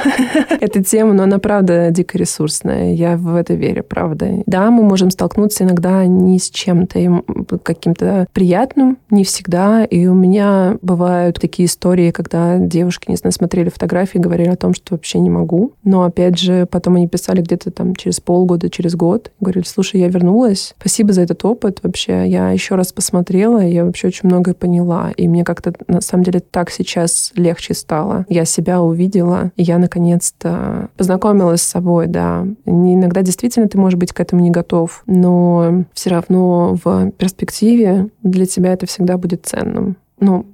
[0.61, 2.95] Эта тема, но она правда дико ресурсная.
[2.95, 4.43] Я в это верю, правда.
[4.47, 7.23] Да, мы можем столкнуться иногда не с чем-то
[7.63, 9.85] каким-то приятным, не всегда.
[9.85, 14.75] И у меня бывают такие истории, когда девушки, не знаю, смотрели фотографии, говорили о том,
[14.75, 15.73] что вообще не могу.
[15.85, 19.31] Но опять же, потом они писали где-то там через полгода, через год.
[19.41, 20.75] Говорили, слушай, я вернулась.
[20.81, 21.79] Спасибо за этот опыт.
[21.85, 25.11] Вообще, я еще раз посмотрела посмотрела, я вообще очень многое поняла.
[25.17, 28.25] И мне как-то, на самом деле, так сейчас легче стало.
[28.31, 32.47] Я себя увидела, и я, наконец-то, познакомилась с собой, да.
[32.65, 38.47] Иногда действительно ты, может быть, к этому не готов, но все равно в перспективе для
[38.47, 39.97] тебя это всегда будет ценным.
[40.19, 40.47] Ну,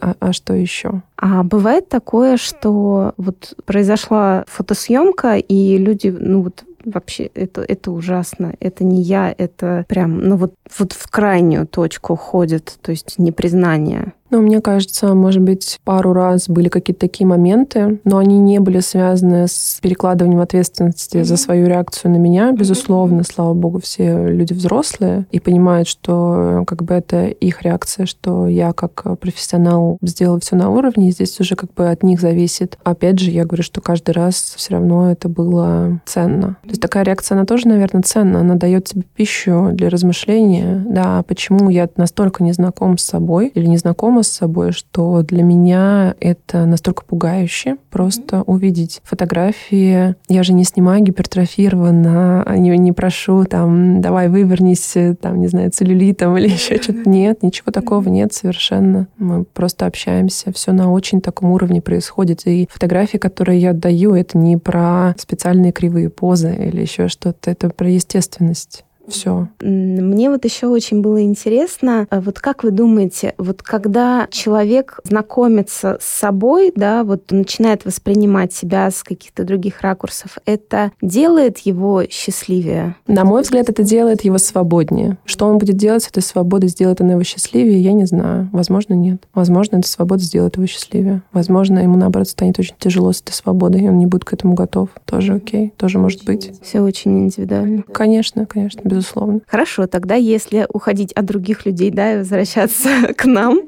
[0.00, 1.02] а, а что еще?
[1.18, 8.54] А бывает такое, что вот произошла фотосъемка, и люди, ну вот вообще это, это ужасно.
[8.60, 14.12] Это не я, это прям, ну вот, вот в крайнюю точку ходит, то есть непризнание.
[14.30, 18.80] Ну, мне кажется, может быть, пару раз были какие-то такие моменты, но они не были
[18.80, 21.24] связаны с перекладыванием ответственности mm-hmm.
[21.24, 22.52] за свою реакцию на меня.
[22.52, 23.32] Безусловно, mm-hmm.
[23.32, 28.72] слава богу, все люди взрослые и понимают, что как бы это их реакция, что я
[28.72, 32.78] как профессионал сделала все на уровне, и здесь уже как бы от них зависит.
[32.82, 36.56] Опять же, я говорю, что каждый раз все равно это было ценно.
[36.62, 38.40] То есть такая реакция, она тоже, наверное, ценна.
[38.40, 40.84] Она дает тебе пищу для размышления.
[40.88, 43.76] Да, почему я настолько не знаком с собой или не
[44.14, 48.44] знакома с собой, что для меня это настолько пугающе просто mm-hmm.
[48.46, 50.14] увидеть фотографии.
[50.28, 56.36] Я же не снимаю гипертрофированно, не, не прошу там, давай вывернись, там, не знаю, целлюлитом
[56.36, 57.08] или еще что-то.
[57.08, 59.08] Нет, ничего такого нет совершенно.
[59.18, 60.52] Мы просто общаемся.
[60.52, 62.46] Все на очень таком уровне происходит.
[62.46, 67.50] И фотографии, которые я отдаю, это не про специальные кривые позы или еще что-то.
[67.50, 69.48] Это про естественность все.
[69.60, 75.98] Мне вот еще очень было интересно, э, вот как вы думаете, вот когда человек знакомится
[76.00, 82.96] с собой, да, вот начинает воспринимать себя с каких-то других ракурсов, это делает его счастливее?
[83.06, 85.18] На мой взгляд, это делает его свободнее.
[85.24, 88.48] Что он будет делать с этой свободой, сделает она его счастливее, я не знаю.
[88.52, 89.22] Возможно, нет.
[89.34, 91.22] Возможно, эта свобода сделает его счастливее.
[91.32, 94.54] Возможно, ему, наоборот, станет очень тяжело с этой свободой, и он не будет к этому
[94.54, 94.88] готов.
[95.04, 96.52] Тоже окей, тоже может быть.
[96.62, 97.82] Все очень индивидуально.
[97.82, 99.40] Конечно, конечно, безусловно.
[99.46, 103.62] Хорошо, тогда если уходить от других людей, да, и возвращаться к нам.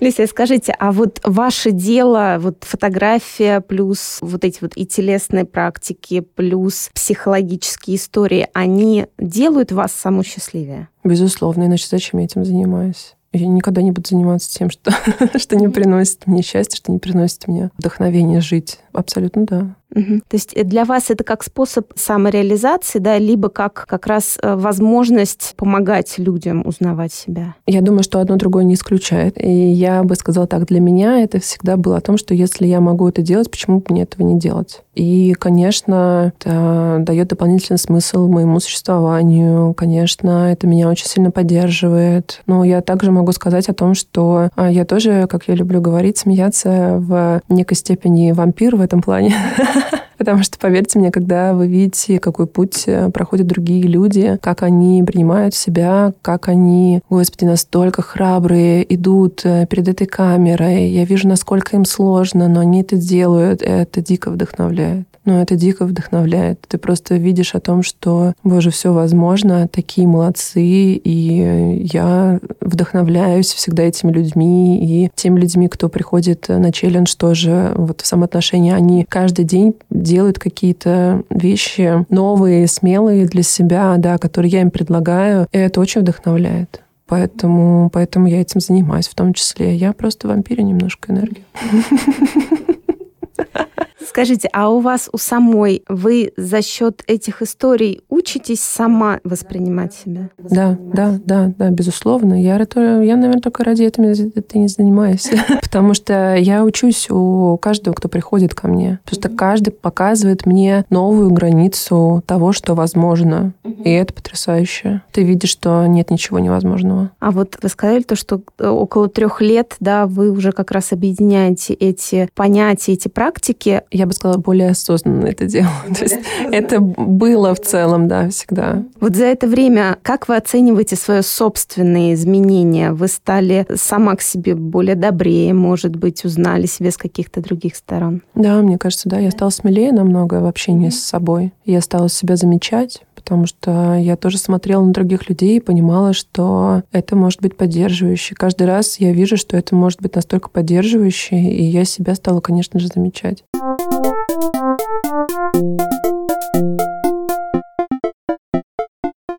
[0.00, 6.20] Лися, скажите, а вот ваше дело, вот фотография плюс вот эти вот и телесные практики,
[6.20, 10.88] плюс психологические истории, они делают вас саму счастливее?
[11.04, 13.14] Безусловно, иначе зачем я этим занимаюсь?
[13.32, 14.92] Я никогда не буду заниматься тем, что,
[15.38, 18.78] что не приносит мне счастье, что не приносит мне вдохновение жить.
[18.92, 19.76] Абсолютно да.
[19.94, 20.20] Угу.
[20.28, 24.54] То есть э, для вас это как способ самореализации, да, либо как как раз э,
[24.54, 27.54] возможность помогать людям узнавать себя?
[27.66, 29.42] Я думаю, что одно другое не исключает.
[29.42, 32.80] И я бы сказала так, для меня это всегда было о том, что если я
[32.80, 34.82] могу это делать, почему бы мне этого не делать?
[34.94, 39.72] И, конечно, это дает дополнительный смысл моему существованию.
[39.74, 42.42] Конечно, это меня очень сильно поддерживает.
[42.46, 46.18] Но я также могу сказать о том, что а, я тоже, как я люблю говорить,
[46.18, 49.34] смеяться в некой степени вампир в этом плане.
[50.22, 55.02] Потому что, поверьте мне, когда вы видите, какой путь э, проходят другие люди, как они
[55.02, 61.74] принимают себя, как они, господи, настолько храбрые идут э, перед этой камерой, я вижу, насколько
[61.74, 65.08] им сложно, но они это делают, это дико вдохновляет.
[65.24, 66.64] Ну, это дико вдохновляет.
[66.66, 73.84] Ты просто видишь о том, что, боже, все возможно, такие молодцы, и я вдохновляюсь всегда
[73.84, 79.44] этими людьми, и теми людьми, кто приходит на челлендж тоже вот в самоотношении, они каждый
[79.44, 85.80] день делают какие-то вещи новые, смелые для себя, да, которые я им предлагаю, и это
[85.80, 86.82] очень вдохновляет.
[87.06, 89.76] Поэтому, поэтому я этим занимаюсь в том числе.
[89.76, 91.44] Я просто вампирю немножко энергию.
[94.08, 100.30] Скажите, а у вас у самой вы за счет этих историй учитесь сама воспринимать себя?
[100.38, 102.40] Да, да, да, да, безусловно.
[102.40, 105.30] Я, я наверное, только ради этого это не занимаюсь.
[105.62, 109.00] Потому что я учусь у каждого, кто приходит ко мне.
[109.04, 113.52] Потому что каждый показывает мне новую границу того, что возможно.
[113.64, 115.02] И это потрясающе.
[115.12, 117.10] Ты видишь, что нет ничего невозможного.
[117.20, 120.92] А вот вы сказали то, что э, около трех лет, да, вы уже как раз
[120.92, 125.72] объединяете эти понятия, эти практики я бы сказала, более осознанно это делала.
[125.94, 126.18] То есть
[126.50, 128.82] это было в целом, да, всегда.
[129.00, 132.92] Вот за это время как вы оцениваете свои собственные изменения?
[132.92, 138.22] Вы стали сама к себе более добрее, может быть, узнали себя с каких-то других сторон?
[138.34, 139.18] Да, мне кажется, да.
[139.18, 141.52] Я стала смелее намного в общении с собой.
[141.64, 146.82] Я стала себя замечать, потому что я тоже смотрела на других людей и понимала, что
[146.90, 148.34] это может быть поддерживающе.
[148.34, 152.80] Каждый раз я вижу, что это может быть настолько поддерживающе, и я себя стала, конечно
[152.80, 153.44] же, замечать.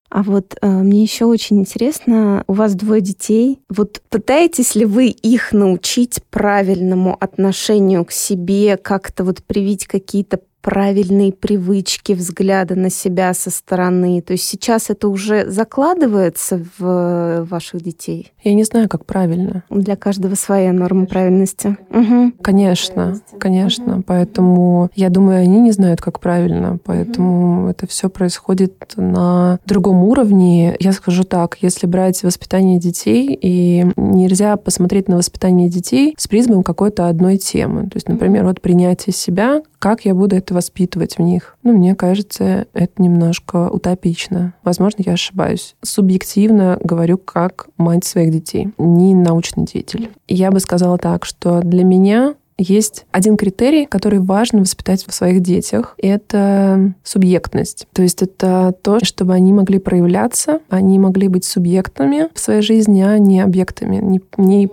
[0.10, 3.60] А вот э, мне еще очень интересно, у вас двое детей.
[3.68, 11.34] Вот пытаетесь ли вы их научить правильному отношению к себе, как-то вот привить какие-то правильные
[11.34, 14.22] привычки, взгляды на себя со стороны?
[14.22, 18.32] То есть сейчас это уже закладывается в ваших детей?
[18.44, 19.64] Я не знаю, как правильно.
[19.70, 21.78] Для каждого своя норма правильности.
[21.90, 22.34] Угу.
[22.42, 23.96] Конечно, конечно.
[23.98, 24.04] Угу.
[24.08, 26.80] Поэтому я думаю, они не знают, как правильно.
[26.84, 27.70] Поэтому угу.
[27.70, 30.78] это все происходит на другом уровне.
[30.80, 36.64] Я скажу так, если брать воспитание детей, и нельзя посмотреть на воспитание детей с призмом
[36.64, 37.84] какой-то одной темы.
[37.84, 41.58] То есть, например, вот принятие себя, как я буду это воспитывать в них?
[41.64, 44.54] Ну, мне кажется, это немножко утопично.
[44.64, 45.76] Возможно, я ошибаюсь.
[45.82, 50.10] Субъективно говорю как мать своих детей, не научный деятель.
[50.28, 55.42] Я бы сказала так, что для меня есть один критерий, который важно воспитать в своих
[55.42, 55.96] детях.
[55.98, 57.88] Это субъектность.
[57.94, 63.02] То есть это то, чтобы они могли проявляться, они могли быть субъектами в своей жизни,
[63.02, 64.68] а не объектами, не, не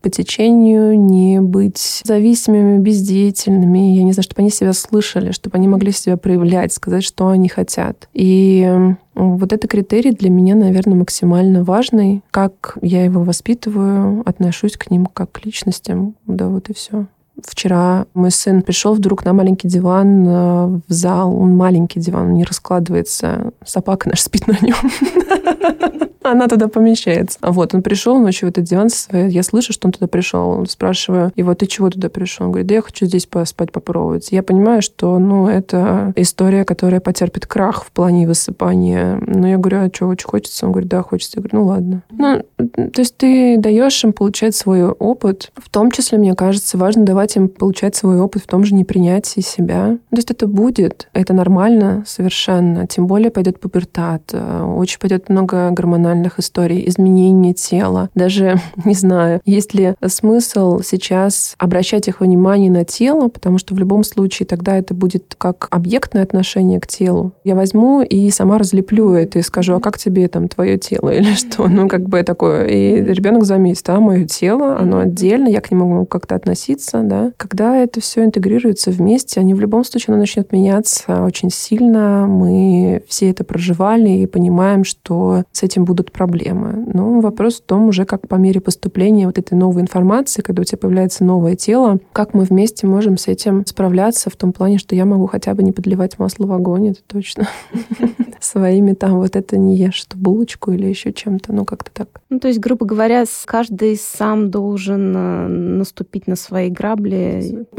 [0.00, 3.96] по течению, не быть зависимыми, бездеятельными.
[3.96, 7.48] Я не знаю, чтобы они себя слышали, чтобы они могли себя проявлять, сказать, что они
[7.48, 8.08] хотят.
[8.12, 8.68] И
[9.14, 12.22] вот это критерий для меня, наверное, максимально важный.
[12.30, 16.14] Как я его воспитываю, отношусь к ним как к личностям.
[16.26, 17.06] Да, вот и все.
[17.44, 21.36] Вчера мой сын пришел вдруг на маленький диван э, в зал.
[21.36, 23.52] Он маленький диван, он не раскладывается.
[23.64, 24.76] Собака наш спит на нем.
[26.26, 27.38] Она туда помещается.
[27.40, 30.64] А вот он пришел ночью в этот диван Я слышу, что он туда пришел.
[30.66, 32.46] Спрашиваю его, ты чего туда пришел?
[32.46, 34.32] Он говорит, да я хочу здесь поспать, попробовать.
[34.32, 39.20] Я понимаю, что, ну, это история, которая потерпит крах в плане высыпания.
[39.26, 40.66] Но я говорю, а что, очень хочется?
[40.66, 41.38] Он говорит, да, хочется.
[41.38, 42.02] Я говорю, ну, ладно.
[42.10, 42.42] Ну,
[42.90, 45.52] то есть ты даешь им получать свой опыт.
[45.56, 49.40] В том числе, мне кажется, важно давать им получать свой опыт в том же непринятии
[49.40, 49.98] себя.
[50.10, 52.86] То есть это будет, это нормально совершенно.
[52.86, 54.34] Тем более пойдет пубертат.
[54.34, 58.10] Очень пойдет много гормональных историй, изменения тела.
[58.14, 63.78] Даже, не знаю, есть ли смысл сейчас обращать их внимание на тело, потому что в
[63.78, 67.32] любом случае тогда это будет как объектное отношение к телу.
[67.44, 71.34] Я возьму и сама разлеплю это и скажу, а как тебе там твое тело или
[71.34, 71.68] что?
[71.68, 72.66] Ну, как бы такое.
[72.66, 77.15] И ребенок заметит, а мое тело, оно отдельно, я к нему могу как-то относиться, да.
[77.36, 82.26] Когда это все интегрируется вместе, они в любом случае оно начнет меняться очень сильно.
[82.26, 86.84] Мы все это проживали и понимаем, что что с этим будут проблемы.
[86.92, 90.64] Но вопрос в том уже, как по мере поступления вот этой новой информации, когда у
[90.64, 94.96] тебя появляется новое тело, как мы вместе можем с этим справляться в том плане, что
[94.96, 97.48] я могу хотя бы не подливать масло в огонь, это точно.
[98.40, 102.08] Своими там вот это не ешь, что булочку или еще чем-то, ну как-то так.
[102.28, 107.05] Ну то есть, грубо говоря, каждый сам должен э, наступить на свои грабли.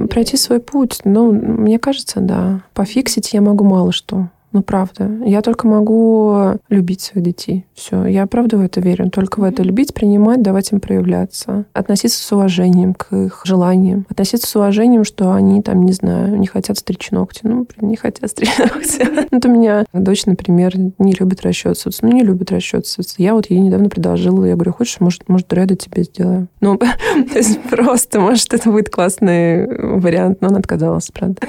[0.09, 1.01] Пройти свой путь.
[1.03, 2.63] Ну, мне кажется, да.
[2.73, 4.29] Пофиксить я могу мало что.
[4.53, 5.09] Ну, правда.
[5.25, 7.65] Я только могу любить своих детей.
[7.73, 8.05] Все.
[8.05, 9.09] Я правда в это верю.
[9.09, 11.65] Только в это любить, принимать, давать им проявляться.
[11.73, 14.05] Относиться с уважением к их желаниям.
[14.09, 17.41] Относиться с уважением, что они там, не знаю, не хотят стричь ногти.
[17.43, 19.07] Ну, не хотят стричь ногти.
[19.31, 22.05] Вот у меня дочь, например, не любит расчесываться.
[22.05, 23.15] Ну, не любит расчесываться.
[23.17, 24.45] Я вот ей недавно предложила.
[24.45, 26.47] Я говорю, хочешь, может, может, дреды тебе сделаю?
[26.61, 26.87] Ну, то
[27.35, 30.41] есть просто, может, это будет классный вариант.
[30.41, 31.41] Но она отказалась, правда.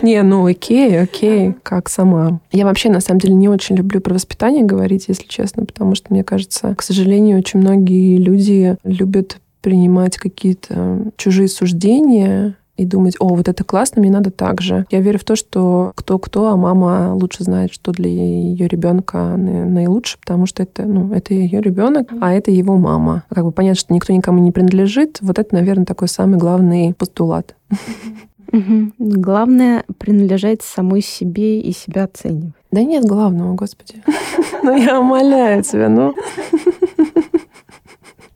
[0.00, 2.40] Не, ну окей, окей, как сама.
[2.50, 6.06] Я вообще, на самом деле, не очень люблю про воспитание говорить, если честно, потому что,
[6.10, 13.28] мне кажется, к сожалению, очень многие люди любят принимать какие-то чужие суждения и думать, о,
[13.28, 14.86] вот это классно, мне надо так же.
[14.90, 20.18] Я верю в то, что кто-кто, а мама лучше знает, что для ее ребенка наилучше,
[20.18, 23.24] потому что это, ну, это ее ребенок, а это его мама.
[23.28, 25.18] Как бы понятно, что никто никому не принадлежит.
[25.20, 27.54] Вот это, наверное, такой самый главный постулат.
[28.52, 28.92] Угу.
[28.98, 32.54] Главное принадлежать самой себе и себя оценивать.
[32.70, 34.02] Да нет главного, Господи.
[34.64, 36.14] Ну, я умоляю тебя, ну.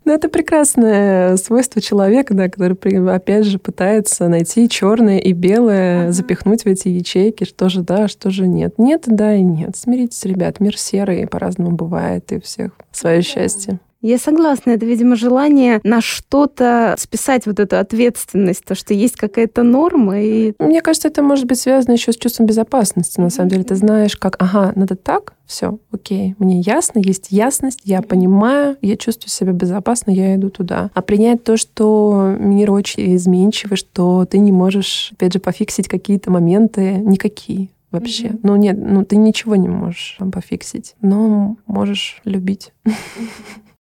[0.04, 2.76] Ну, это прекрасное свойство человека, да, который,
[3.12, 6.12] опять же, пытается найти черное и белое, ага.
[6.12, 8.74] запихнуть в эти ячейки, что же да, что же нет.
[8.78, 9.76] Нет, да и нет.
[9.76, 13.80] Смиритесь, ребят, мир серый, по-разному бывает, и у всех свое счастье.
[14.06, 19.64] Я согласна, это, видимо, желание на что-то списать вот эту ответственность, то, что есть какая-то
[19.64, 20.20] норма.
[20.20, 20.52] И...
[20.60, 23.18] Мне кажется, это может быть связано еще с чувством безопасности.
[23.18, 27.80] На самом деле, ты знаешь, как, ага, надо так, все, окей, мне ясно, есть ясность,
[27.82, 30.92] я понимаю, я чувствую себя безопасно, я иду туда.
[30.94, 36.30] А принять то, что мир очень изменчивый, что ты не можешь, опять же, пофиксить какие-то
[36.30, 38.26] моменты, никакие вообще.
[38.26, 38.40] Mm-hmm.
[38.44, 42.72] Ну нет, ну ты ничего не можешь там пофиксить, но можешь любить.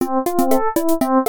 [0.06, 1.24] Música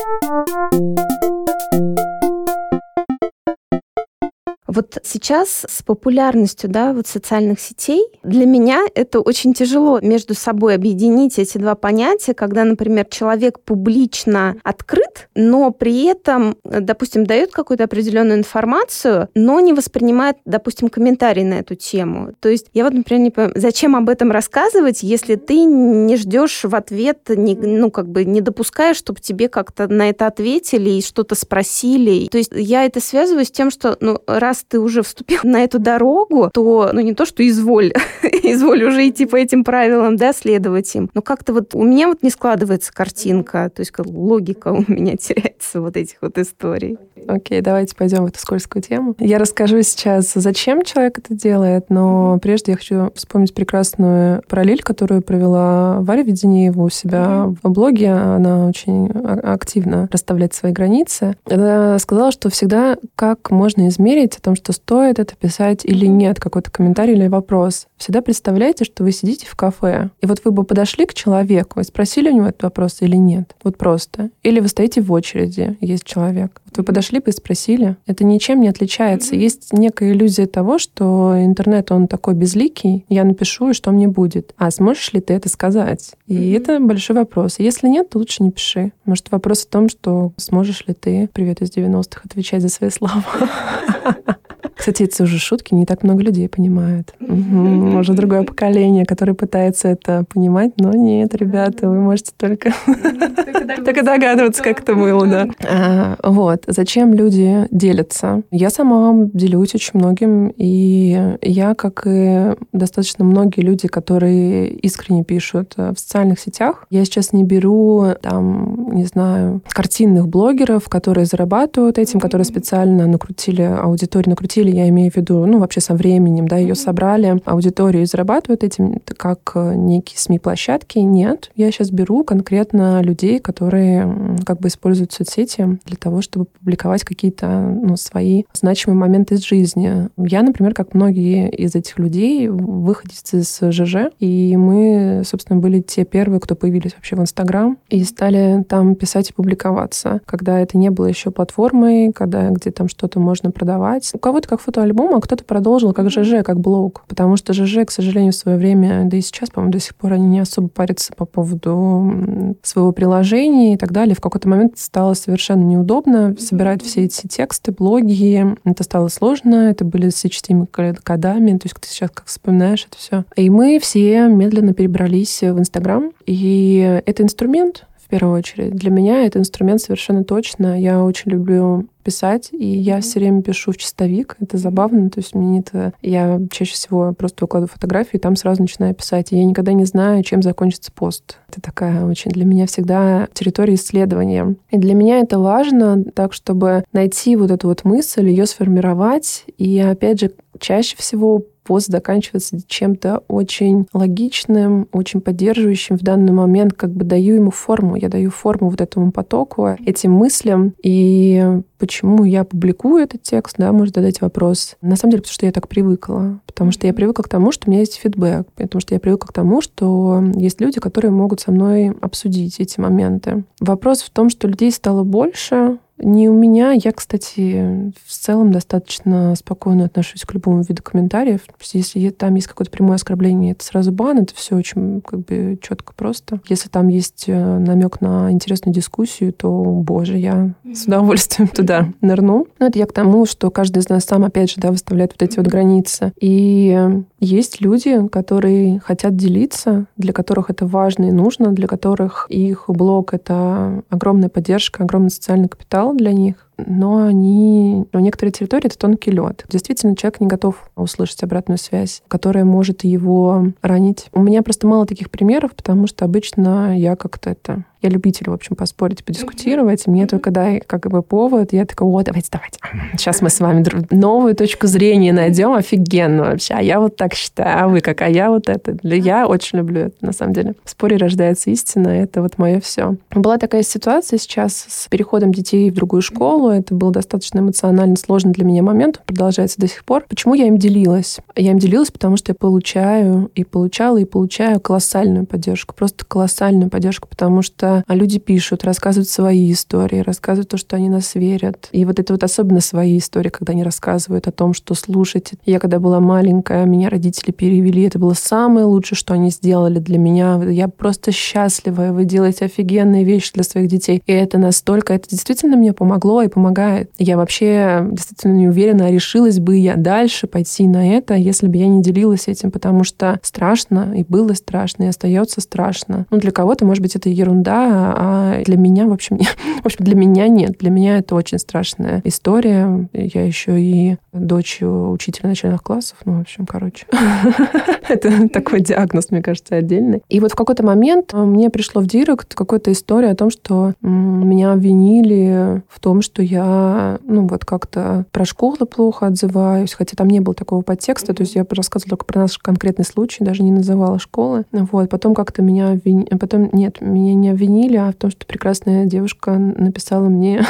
[4.74, 10.74] Вот сейчас с популярностью да, вот социальных сетей для меня это очень тяжело между собой
[10.74, 17.84] объединить эти два понятия, когда, например, человек публично открыт, но при этом, допустим, дает какую-то
[17.84, 22.32] определенную информацию, но не воспринимает, допустим, комментарий на эту тему.
[22.40, 26.64] То есть я вот, например, не понимаю, зачем об этом рассказывать, если ты не ждешь
[26.64, 31.02] в ответ, не, ну, как бы не допускаешь, чтобы тебе как-то на это ответили и
[31.02, 32.26] что-то спросили.
[32.26, 35.78] То есть я это связываю с тем, что, ну, раз ты уже вступил на эту
[35.78, 37.92] дорогу, то, ну, не то, что изволь,
[38.22, 41.10] изволь уже идти по этим правилам, да, следовать им.
[41.14, 45.80] Но как-то вот у меня вот не складывается картинка, то есть логика у меня теряется
[45.80, 46.98] вот этих вот историй.
[47.26, 49.14] Окей, давайте пойдем в эту скользкую тему.
[49.18, 55.22] Я расскажу сейчас, зачем человек это делает, но прежде я хочу вспомнить прекрасную параллель, которую
[55.22, 58.12] провела Варя Веденеева у себя в блоге.
[58.12, 61.36] Она очень а, активно расставляет свои границы.
[61.50, 66.40] Она сказала, что всегда как можно измерить о том, что стоит это писать или нет,
[66.40, 67.86] какой-то комментарий или вопрос.
[67.96, 71.84] Всегда представляйте, что вы сидите в кафе, и вот вы бы подошли к человеку и
[71.84, 73.54] спросили у него этот вопрос или нет.
[73.62, 74.30] Вот просто.
[74.42, 76.60] Или вы стоите в очереди, есть человек.
[76.66, 77.96] Вот вы подошли бы и спросили.
[78.06, 79.34] Это ничем не отличается.
[79.34, 84.54] Есть некая иллюзия того, что интернет, он такой безликий, я напишу, и что мне будет.
[84.56, 86.12] А сможешь ли ты это сказать?
[86.26, 86.56] И mm-hmm.
[86.56, 87.56] это большой вопрос.
[87.58, 88.92] Если нет, то лучше не пиши.
[89.04, 93.24] Может, вопрос в том, что сможешь ли ты, привет из 90-х, отвечать за свои слова.
[94.76, 97.14] Кстати, это уже шутки, не так много людей понимают.
[97.34, 97.98] Угу.
[97.98, 102.72] Уже другое поколение, которое пытается это понимать, но нет, ребята, вы можете только,
[103.84, 105.48] только догадываться, как это было, да.
[105.68, 106.64] А, вот.
[106.66, 108.42] Зачем люди делятся?
[108.50, 115.74] Я сама делюсь очень многим, и я, как и достаточно многие люди, которые искренне пишут
[115.76, 122.20] в социальных сетях, я сейчас не беру там, не знаю, картинных блогеров, которые зарабатывают этим,
[122.20, 126.74] которые специально накрутили аудиторию, накрутили я имею в виду, ну, вообще со временем, да, ее
[126.74, 130.98] собрали, аудиторию и зарабатывают этим как э, некие СМИ-площадки.
[130.98, 137.04] Нет, я сейчас беру конкретно людей, которые как бы используют соцсети для того, чтобы публиковать
[137.04, 140.08] какие-то ну, свои значимые моменты из жизни.
[140.16, 146.04] Я, например, как многие из этих людей, выходец из ЖЖ, и мы, собственно, были те
[146.04, 150.90] первые, кто появились вообще в Инстаграм и стали там писать и публиковаться, когда это не
[150.90, 154.10] было еще платформой, когда где там что-то можно продавать.
[154.14, 157.04] У кого-то как фотоальбом, а кто-то продолжил как ЖЖ, как блог.
[157.08, 160.12] Потому что ЖЖ, к сожалению, в свое время, да и сейчас, по-моему, до сих пор
[160.12, 164.14] они не особо парятся по поводу своего приложения и так далее.
[164.14, 168.54] В какой-то момент стало совершенно неудобно собирать все эти тексты, блоги.
[168.64, 172.96] Это стало сложно, это были с HTML кодами, то есть ты сейчас как вспоминаешь это
[172.98, 173.24] все.
[173.34, 178.74] И мы все медленно перебрались в Инстаграм, и это инструмент, в первую очередь.
[178.74, 180.80] Для меня это инструмент совершенно точно.
[180.80, 184.36] Я очень люблю писать, и я все время пишу в чистовик.
[184.38, 185.94] Это забавно, то есть мне это...
[186.02, 189.32] Я чаще всего просто выкладываю фотографии, и там сразу начинаю писать.
[189.32, 191.38] И я никогда не знаю, чем закончится пост.
[191.48, 194.56] Это такая очень для меня всегда территория исследования.
[194.70, 199.44] И для меня это важно, так, чтобы найти вот эту вот мысль, ее сформировать.
[199.56, 206.74] И опять же, чаще всего пост заканчивается чем-то очень логичным, очень поддерживающим в данный момент,
[206.74, 212.24] как бы даю ему форму, я даю форму вот этому потоку, этим мыслям, и почему
[212.24, 214.76] я публикую этот текст, да, может задать вопрос.
[214.80, 216.40] На самом деле, потому что я так привыкла.
[216.46, 218.46] Потому что я привыкла к тому, что у меня есть фидбэк.
[218.56, 222.80] Потому что я привыкла к тому, что есть люди, которые могут со мной обсудить эти
[222.80, 223.44] моменты.
[223.60, 226.72] Вопрос в том, что людей стало больше, не у меня.
[226.72, 231.42] Я, кстати, в целом достаточно спокойно отношусь к любому виду комментариев.
[231.72, 235.92] Если там есть какое-то прямое оскорбление, это сразу бан, это все очень как бы четко
[235.94, 236.40] просто.
[236.48, 242.48] Если там есть э, намек на интересную дискуссию, то, боже, я с удовольствием туда нырну.
[242.58, 245.22] Но это я к тому, что каждый из нас сам, опять же, да, выставляет вот
[245.22, 246.12] эти вот границы.
[246.20, 246.76] И
[247.20, 253.12] есть люди, которые хотят делиться, для которых это важно и нужно, для которых их блог—
[253.14, 257.86] это огромная поддержка, огромный социальный капитал для них но они...
[257.92, 259.44] У некоторой территории это тонкий лед.
[259.48, 264.06] Действительно, человек не готов услышать обратную связь, которая может его ранить.
[264.12, 268.32] У меня просто мало таких примеров, потому что обычно я как-то это я любитель, в
[268.32, 269.86] общем, поспорить, подискутировать.
[269.86, 272.58] Мне только дай как бы повод, я такая, о, давайте, давайте.
[272.92, 276.54] Сейчас мы с вами новую точку зрения найдем, офигенно вообще.
[276.54, 278.02] А я вот так считаю, а вы как?
[278.02, 278.76] А я вот это.
[278.82, 280.54] Я очень люблю это, на самом деле.
[280.64, 282.96] В споре рождается истина, это вот мое все.
[283.10, 286.50] Была такая ситуация сейчас с переходом детей в другую школу.
[286.50, 290.04] Это был достаточно эмоционально сложный для меня момент, он продолжается до сих пор.
[290.08, 291.18] Почему я им делилась?
[291.36, 296.70] Я им делилась, потому что я получаю и получала, и получаю колоссальную поддержку, просто колоссальную
[296.70, 301.68] поддержку, потому что а люди пишут, рассказывают свои истории, рассказывают то, что они нас верят.
[301.72, 305.36] И вот это вот особенно свои истории, когда они рассказывают о том, что слушайте.
[305.44, 309.98] Я когда была маленькая, меня родители перевели, это было самое лучшее, что они сделали для
[309.98, 310.40] меня.
[310.44, 314.02] Я просто счастлива, вы делаете офигенные вещи для своих детей.
[314.06, 316.90] И это настолько, это действительно мне помогло и помогает.
[316.98, 321.66] Я вообще действительно не уверена, решилась бы я дальше пойти на это, если бы я
[321.68, 326.06] не делилась этим, потому что страшно, и было страшно, и остается страшно.
[326.10, 329.84] Ну, для кого-то, может быть, это ерунда, а для меня, в общем, не, в общем,
[329.84, 330.58] для меня нет.
[330.58, 332.88] Для меня это очень страшная история.
[332.92, 335.98] Я еще и дочь учителя начальных классов.
[336.04, 336.86] Ну, в общем, короче.
[337.88, 340.02] Это такой диагноз, мне кажется, отдельный.
[340.08, 344.52] И вот в какой-то момент мне пришло в директ какая-то история о том, что меня
[344.52, 350.20] обвинили в том, что я, ну, вот как-то про школу плохо отзываюсь, хотя там не
[350.20, 353.98] было такого подтекста, то есть я рассказывала только про наш конкретный случай, даже не называла
[353.98, 354.44] школы.
[354.52, 358.26] Вот, потом как-то меня обвинили, потом, нет, меня не обвинили обвинили, а в том, что
[358.26, 360.42] прекрасная девушка написала мне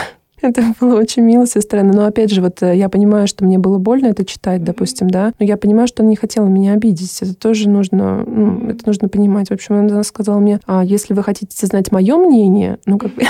[0.48, 1.92] это было очень мило со стороны.
[1.92, 5.32] Но опять же, вот э, я понимаю, что мне было больно это читать, допустим, да.
[5.38, 7.22] Но я понимаю, что она не хотела меня обидеть.
[7.22, 9.48] Это тоже нужно, ну, это нужно понимать.
[9.48, 13.22] В общем, она сказала мне, а если вы хотите знать мое мнение, ну, как бы...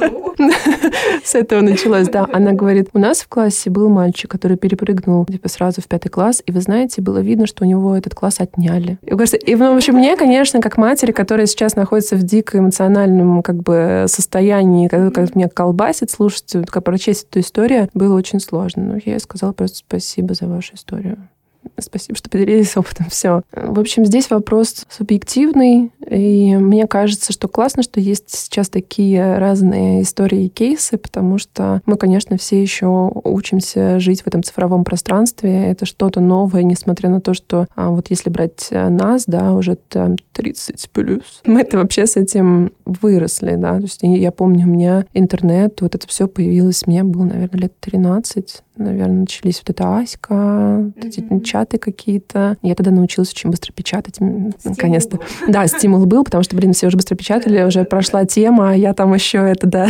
[0.00, 0.26] Ну.
[1.24, 2.28] С этого началось, да.
[2.32, 6.42] Она говорит, у нас в классе был мальчик, который перепрыгнул, типа, сразу в пятый класс,
[6.44, 8.98] и вы знаете, было видно, что у него этот класс отняли.
[9.02, 13.56] И, и в общем, мне, конечно, как матери, которая сейчас находится в дико эмоциональном, как
[13.56, 18.82] бы, состоянии, как, меня колбасит, слушать, как прочесть эту историю было очень сложно.
[18.82, 21.28] Но я сказала просто спасибо за вашу историю.
[21.78, 23.06] Спасибо, что поделились опытом.
[23.10, 23.42] Все.
[23.52, 25.90] В общем, здесь вопрос субъективный.
[26.08, 31.80] И мне кажется, что классно, что есть сейчас такие разные истории и кейсы, потому что
[31.86, 32.86] мы, конечно, все еще
[33.24, 35.66] учимся жить в этом цифровом пространстве.
[35.66, 40.16] Это что-то новое, несмотря на то, что а, вот если брать нас, да, уже там
[40.32, 43.76] 30 плюс, мы это вообще с этим выросли, да.
[43.76, 47.80] То есть я помню, у меня интернет, вот это все появилось, мне было, наверное, лет
[47.80, 51.06] 13, наверное, начались вот эта Аська, mm-hmm.
[51.06, 52.56] эти чаты какие-то.
[52.62, 54.16] Я тогда научилась очень быстро печатать,
[54.64, 55.18] наконец-то.
[55.48, 58.94] Да, стимул был, потому что, блин, все уже быстро печатали, уже прошла тема, а я
[58.94, 59.88] там еще это, да,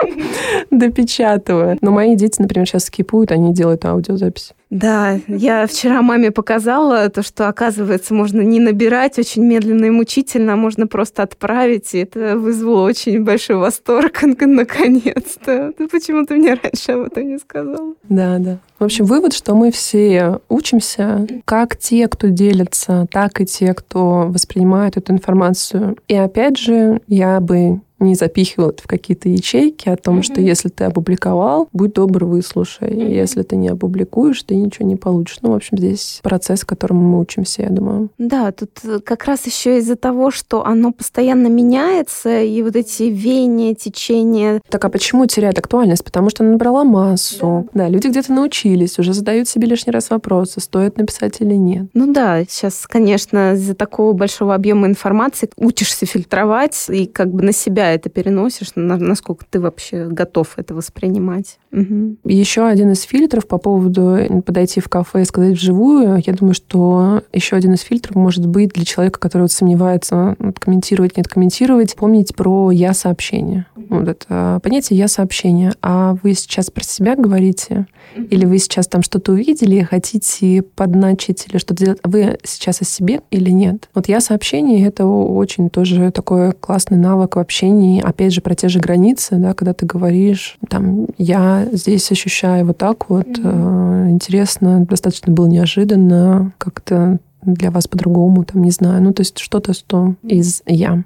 [0.70, 1.78] допечатываю.
[1.80, 4.52] Но мои дети, например, сейчас скипуют, они делают аудиозапись.
[4.70, 10.52] Да, я вчера маме показала то, что, оказывается, можно не набирать очень медленно и мучительно,
[10.52, 15.72] а можно просто отправить, и это вызвало очень большой восторг наконец-то.
[15.76, 17.94] Ты почему ты мне раньше об этом не сказала?
[18.08, 18.58] Да, да.
[18.78, 24.28] В общем, вывод, что мы все учимся, как те, кто делится, так и те, кто
[24.28, 25.98] воспринимает эту информацию.
[26.06, 30.22] И опять же, я бы не запихивал это в какие-то ячейки о том, mm-hmm.
[30.22, 32.88] что если ты опубликовал, будь добр, выслушай.
[32.88, 33.14] Mm-hmm.
[33.14, 35.38] Если ты не опубликуешь, ты ничего не получишь.
[35.42, 38.10] Ну, в общем, здесь процесс, которому мы учимся, я думаю.
[38.18, 43.04] Да, тут э, как раз еще из-за того, что оно постоянно меняется, и вот эти
[43.04, 44.60] веяния, течения.
[44.68, 46.04] Так а почему теряет актуальность?
[46.04, 47.68] Потому что она набрала массу.
[47.74, 51.86] Да, да люди где-то научились, уже задают себе лишний раз вопросы, стоит написать или нет.
[51.94, 57.52] Ну да, сейчас, конечно, из-за такого большого объема информации учишься фильтровать и как бы на
[57.52, 61.58] себя это переносишь, насколько ты вообще готов это воспринимать.
[61.72, 62.16] Угу.
[62.24, 67.22] Еще один из фильтров по поводу подойти в кафе и сказать вживую, я думаю, что
[67.32, 71.94] еще один из фильтров может быть для человека, который вот сомневается, вот, комментировать, нет комментировать,
[71.94, 73.66] помнить про «я-сообщение».
[73.74, 75.72] Вот это понятие «я-сообщение».
[75.82, 77.86] А вы сейчас про себя говорите?
[78.16, 82.00] Или вы сейчас там что-то увидели и хотите подначить или что-то делать?
[82.04, 83.88] Вы сейчас о себе или нет?
[83.94, 87.60] Вот «я-сообщение»— это очень тоже такой классный навык в общении.
[88.02, 92.78] Опять же, про те же границы, да, когда ты говоришь, там, я здесь ощущаю вот
[92.78, 93.26] так вот.
[93.26, 94.10] Mm-hmm.
[94.10, 99.02] Интересно, достаточно было неожиданно, как-то для вас по-другому, там, не знаю.
[99.02, 101.04] Ну, то есть что-то, что из «я».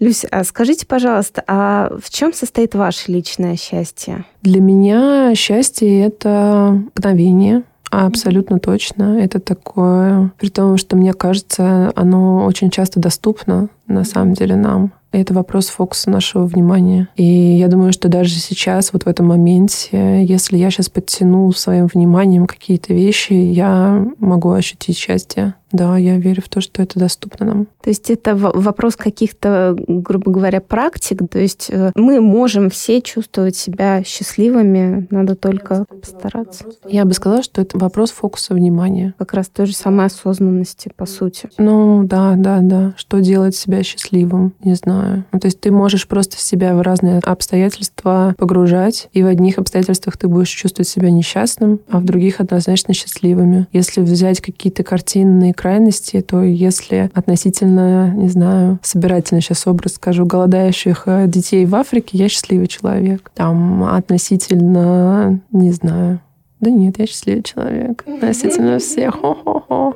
[0.00, 4.24] Люся, а скажите, пожалуйста, а в чем состоит ваше личное счастье?
[4.42, 9.18] Для меня счастье— это мгновение, Абсолютно точно.
[9.18, 14.92] Это такое, при том, что мне кажется, оно очень часто доступно на самом деле нам.
[15.10, 17.08] Это вопрос фокуса нашего внимания.
[17.16, 21.86] И я думаю, что даже сейчас, вот в этом моменте, если я сейчас подтяну своим
[21.86, 25.54] вниманием какие-то вещи, я могу ощутить счастье.
[25.72, 27.66] Да, я верю в то, что это доступно нам.
[27.82, 31.18] То есть это вопрос каких-то, грубо говоря, практик.
[31.30, 36.64] То есть э, мы можем все чувствовать себя счастливыми, надо только постараться.
[36.88, 39.14] Я бы сказала, что это вопрос фокуса внимания.
[39.18, 41.48] Как раз той же самой осознанности, по сути.
[41.58, 42.94] Ну да, да, да.
[42.96, 45.24] Что делать себя счастливым, не знаю.
[45.32, 50.16] Ну, то есть ты можешь просто себя в разные обстоятельства погружать, и в одних обстоятельствах
[50.16, 53.66] ты будешь чувствовать себя несчастным, а в других однозначно счастливыми.
[53.72, 61.02] Если взять какие-то картинные крайности, то если относительно, не знаю, собирательно сейчас образ скажу, голодающих
[61.06, 63.30] э, детей в Африке, я счастливый человек.
[63.34, 66.20] Там относительно, не знаю,
[66.60, 68.04] да нет, я счастливый человек.
[68.06, 69.14] Относительно всех.
[69.20, 69.94] Хо-хо-хо.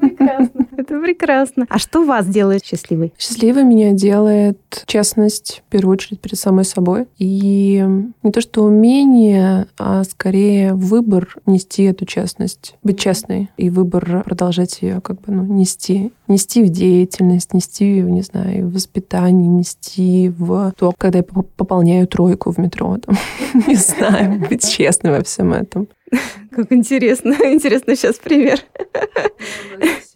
[0.00, 0.66] Прекрасно.
[0.76, 1.66] Это прекрасно.
[1.68, 3.12] А что вас делает счастливой?
[3.18, 7.06] Счастливой меня делает честность, в первую очередь, перед самой собой.
[7.18, 7.84] И
[8.22, 13.50] не то, что умение, а скорее выбор нести эту честность, быть честной.
[13.58, 16.12] И выбор продолжать ее как бы ну, нести.
[16.26, 22.50] Нести в деятельность, нести, не знаю, в воспитание, нести в то, когда я пополняю тройку
[22.50, 22.96] в метро.
[22.98, 23.16] Там,
[23.66, 25.88] не знаю, быть честной во всем этом этом.
[26.50, 27.34] Как интересно.
[27.44, 28.60] Интересно сейчас пример.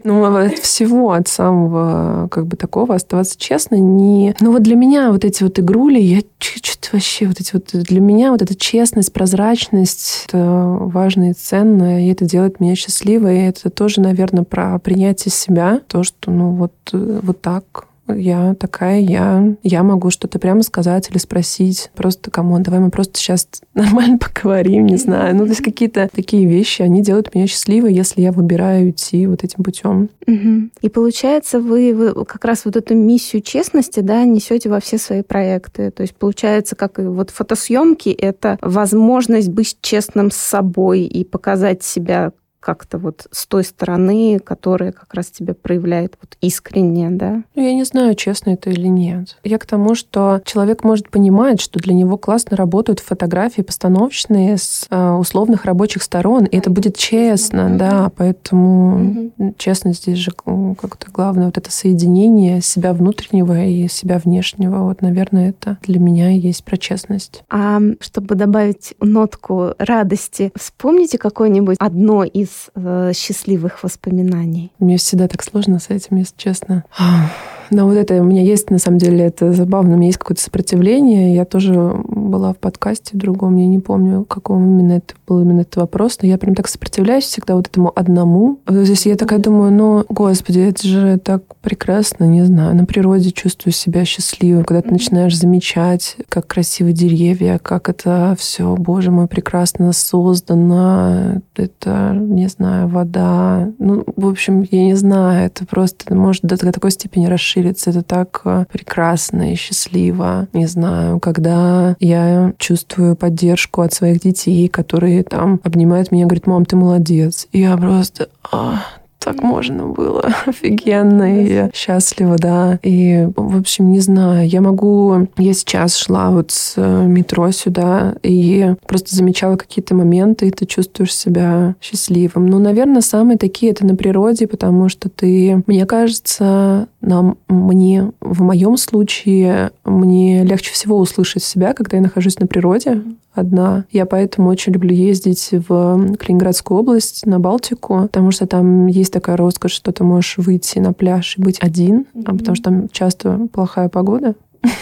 [0.02, 4.34] Ну, от всего, от самого, как бы, такого, оставаться честно, не...
[4.40, 7.70] Ну, вот для меня вот эти вот игрули, я что-то вообще, вот эти вот...
[7.72, 13.40] Для меня вот эта честность, прозрачность, это важно и ценно, и это делает меня счастливой,
[13.40, 19.00] и это тоже, наверное, про принятие себя, то, что, ну, вот, вот так я такая,
[19.00, 21.90] я, я могу что-то прямо сказать или спросить.
[21.94, 25.34] Просто, кому давай мы просто сейчас нормально поговорим, не знаю.
[25.36, 29.44] Ну, то есть какие-то такие вещи, они делают меня счастливой, если я выбираю идти вот
[29.44, 30.08] этим путем.
[30.26, 30.70] Угу.
[30.82, 35.22] И получается, вы, вы как раз вот эту миссию честности, да, несете во все свои
[35.22, 35.90] проекты.
[35.90, 41.82] То есть получается, как и вот фотосъемки, это возможность быть честным с собой и показать
[41.82, 47.42] себя как-то вот с той стороны, которая как раз тебя проявляет вот искренне, да?
[47.54, 49.38] Ну, я не знаю, честно это или нет.
[49.44, 54.86] Я к тому, что человек может понимать, что для него классно работают фотографии постановочные с
[54.90, 57.76] э, условных рабочих сторон, и это будет честно, mm-hmm.
[57.76, 59.54] да, поэтому mm-hmm.
[59.56, 65.50] честность здесь же как-то главное, вот это соединение себя внутреннего и себя внешнего, вот, наверное,
[65.50, 67.42] это для меня и есть про честность.
[67.48, 74.72] А чтобы добавить нотку радости, вспомните какое-нибудь одно из из э, счастливых воспоминаний?
[74.78, 76.84] Мне всегда так сложно с этим, если честно.
[77.70, 79.94] Но вот это у меня есть, на самом деле, это забавно.
[79.94, 81.36] У меня есть какое-то сопротивление.
[81.36, 81.72] Я тоже
[82.08, 86.28] была в подкасте другом, я не помню, каком именно это был именно этот вопрос, но
[86.28, 88.58] я прям так сопротивляюсь всегда вот этому одному.
[88.68, 93.72] Здесь я такая думаю, ну, господи, это же так прекрасно, не знаю, на природе чувствую
[93.72, 99.92] себя счастливым, когда ты начинаешь замечать, как красивы деревья, как это все, боже мой, прекрасно
[99.92, 103.70] создано, это, не знаю, вода.
[103.78, 107.90] Ну, в общем, я не знаю, это просто может до такой степени расширить ширится.
[107.90, 110.48] Это так э, прекрасно и счастливо.
[110.52, 116.64] Не знаю, когда я чувствую поддержку от своих детей, которые там обнимают меня, говорят, мам,
[116.64, 117.48] ты молодец.
[117.52, 118.82] И я просто, а,
[119.20, 120.32] так можно было.
[120.46, 122.78] Офигенно и счастливо, да.
[122.82, 125.28] И, в общем, не знаю, я могу...
[125.36, 130.64] Я сейчас шла вот с э, метро сюда и просто замечала какие-то моменты, и ты
[130.64, 132.46] чувствуешь себя счастливым.
[132.46, 138.42] Ну, наверное, самые такие это на природе, потому что ты, мне кажется, нам, мне, в
[138.42, 143.84] моем случае, мне легче всего услышать себя, когда я нахожусь на природе одна.
[143.90, 149.36] Я поэтому очень люблю ездить в Калининградскую область, на Балтику, потому что там есть такая
[149.36, 152.24] роскошь, что ты можешь выйти на пляж и быть один, mm-hmm.
[152.26, 154.34] а потому что там часто плохая погода.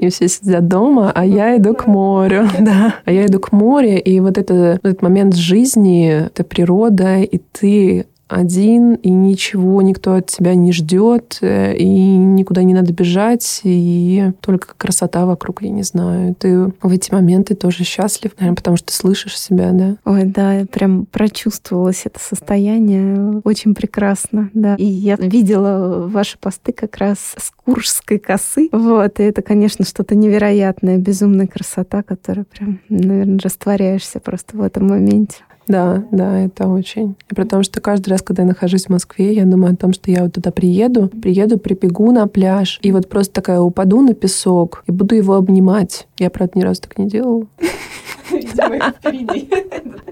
[0.00, 2.48] И все сидят дома, а я иду к морю.
[2.60, 2.96] Да.
[3.04, 8.06] А я иду к морю, и вот это, этот момент жизни, это природа, и ты
[8.28, 14.32] один, и ничего никто от тебя не ждет, э, и никуда не надо бежать, и
[14.40, 16.34] только красота вокруг, я не знаю.
[16.34, 19.96] Ты в эти моменты тоже счастлив, наверное, потому что слышишь себя, да?
[20.04, 23.40] Ой, да, я прям прочувствовалось это состояние.
[23.44, 24.74] Очень прекрасно, да.
[24.76, 28.68] И я видела ваши посты как раз с Куршской косы.
[28.72, 34.88] Вот, и это, конечно, что-то невероятное, безумная красота, которая прям, наверное, растворяешься просто в этом
[34.88, 35.36] моменте.
[35.66, 37.16] Да, да, это очень.
[37.30, 40.10] И потому что каждый раз, когда я нахожусь в Москве, я думаю о том, что
[40.10, 44.84] я вот туда приеду, приеду, прибегу на пляж, и вот просто такая упаду на песок
[44.86, 46.06] и буду его обнимать.
[46.18, 47.46] Я, правда, ни разу так не делала.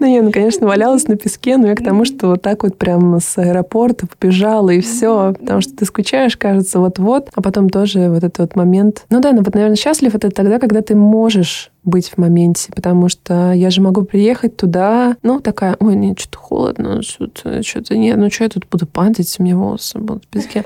[0.01, 2.77] Ну, я, ну, конечно, валялась на песке, но я к тому, что вот так вот
[2.77, 5.35] прям с аэропорта побежала, и все.
[5.39, 9.05] Потому что ты скучаешь, кажется, вот-вот, а потом тоже вот этот вот момент.
[9.11, 13.09] Ну да, ну вот, наверное, счастлив это тогда, когда ты можешь быть в моменте, потому
[13.09, 18.17] что я же могу приехать туда, ну, такая, ой, нет, что-то холодно, что-то, что-то нет,
[18.17, 20.65] ну, что я тут буду падать, у меня волосы будут в песке.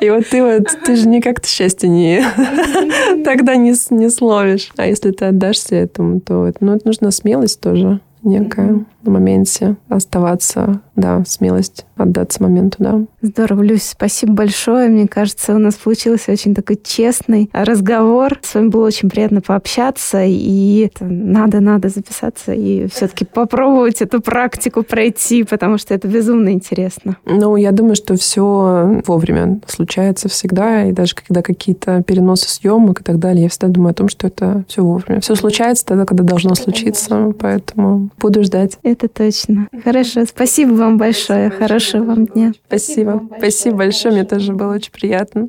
[0.00, 2.24] И вот ты вот, ты же никак-то счастье не,
[3.24, 4.70] тогда не, не словишь.
[4.76, 10.80] А если ты отдашься этому, то ну, это нужна смелость тоже некая на моменте оставаться,
[10.96, 13.02] да, смелость отдаться моменту, да.
[13.22, 14.88] Здорово, Люсь, спасибо большое.
[14.88, 18.38] Мне кажется, у нас получился очень такой честный разговор.
[18.42, 24.82] С вами было очень приятно пообщаться, и надо, надо записаться и все-таки попробовать эту практику
[24.82, 27.16] пройти, потому что это безумно интересно.
[27.26, 33.04] Ну, я думаю, что все вовремя случается всегда, и даже когда какие-то переносы съемок и
[33.04, 35.20] так далее, я всегда думаю о том, что это все вовремя.
[35.20, 38.78] Все случается тогда, когда должно случиться, поэтому буду ждать.
[38.82, 39.68] Это точно.
[39.84, 40.24] Хорошо.
[40.26, 41.50] Спасибо вам большое.
[41.50, 42.52] Хорошего вам дня.
[42.66, 43.22] Спасибо.
[43.38, 44.14] Спасибо большое.
[44.14, 45.48] Мне тоже было очень приятно.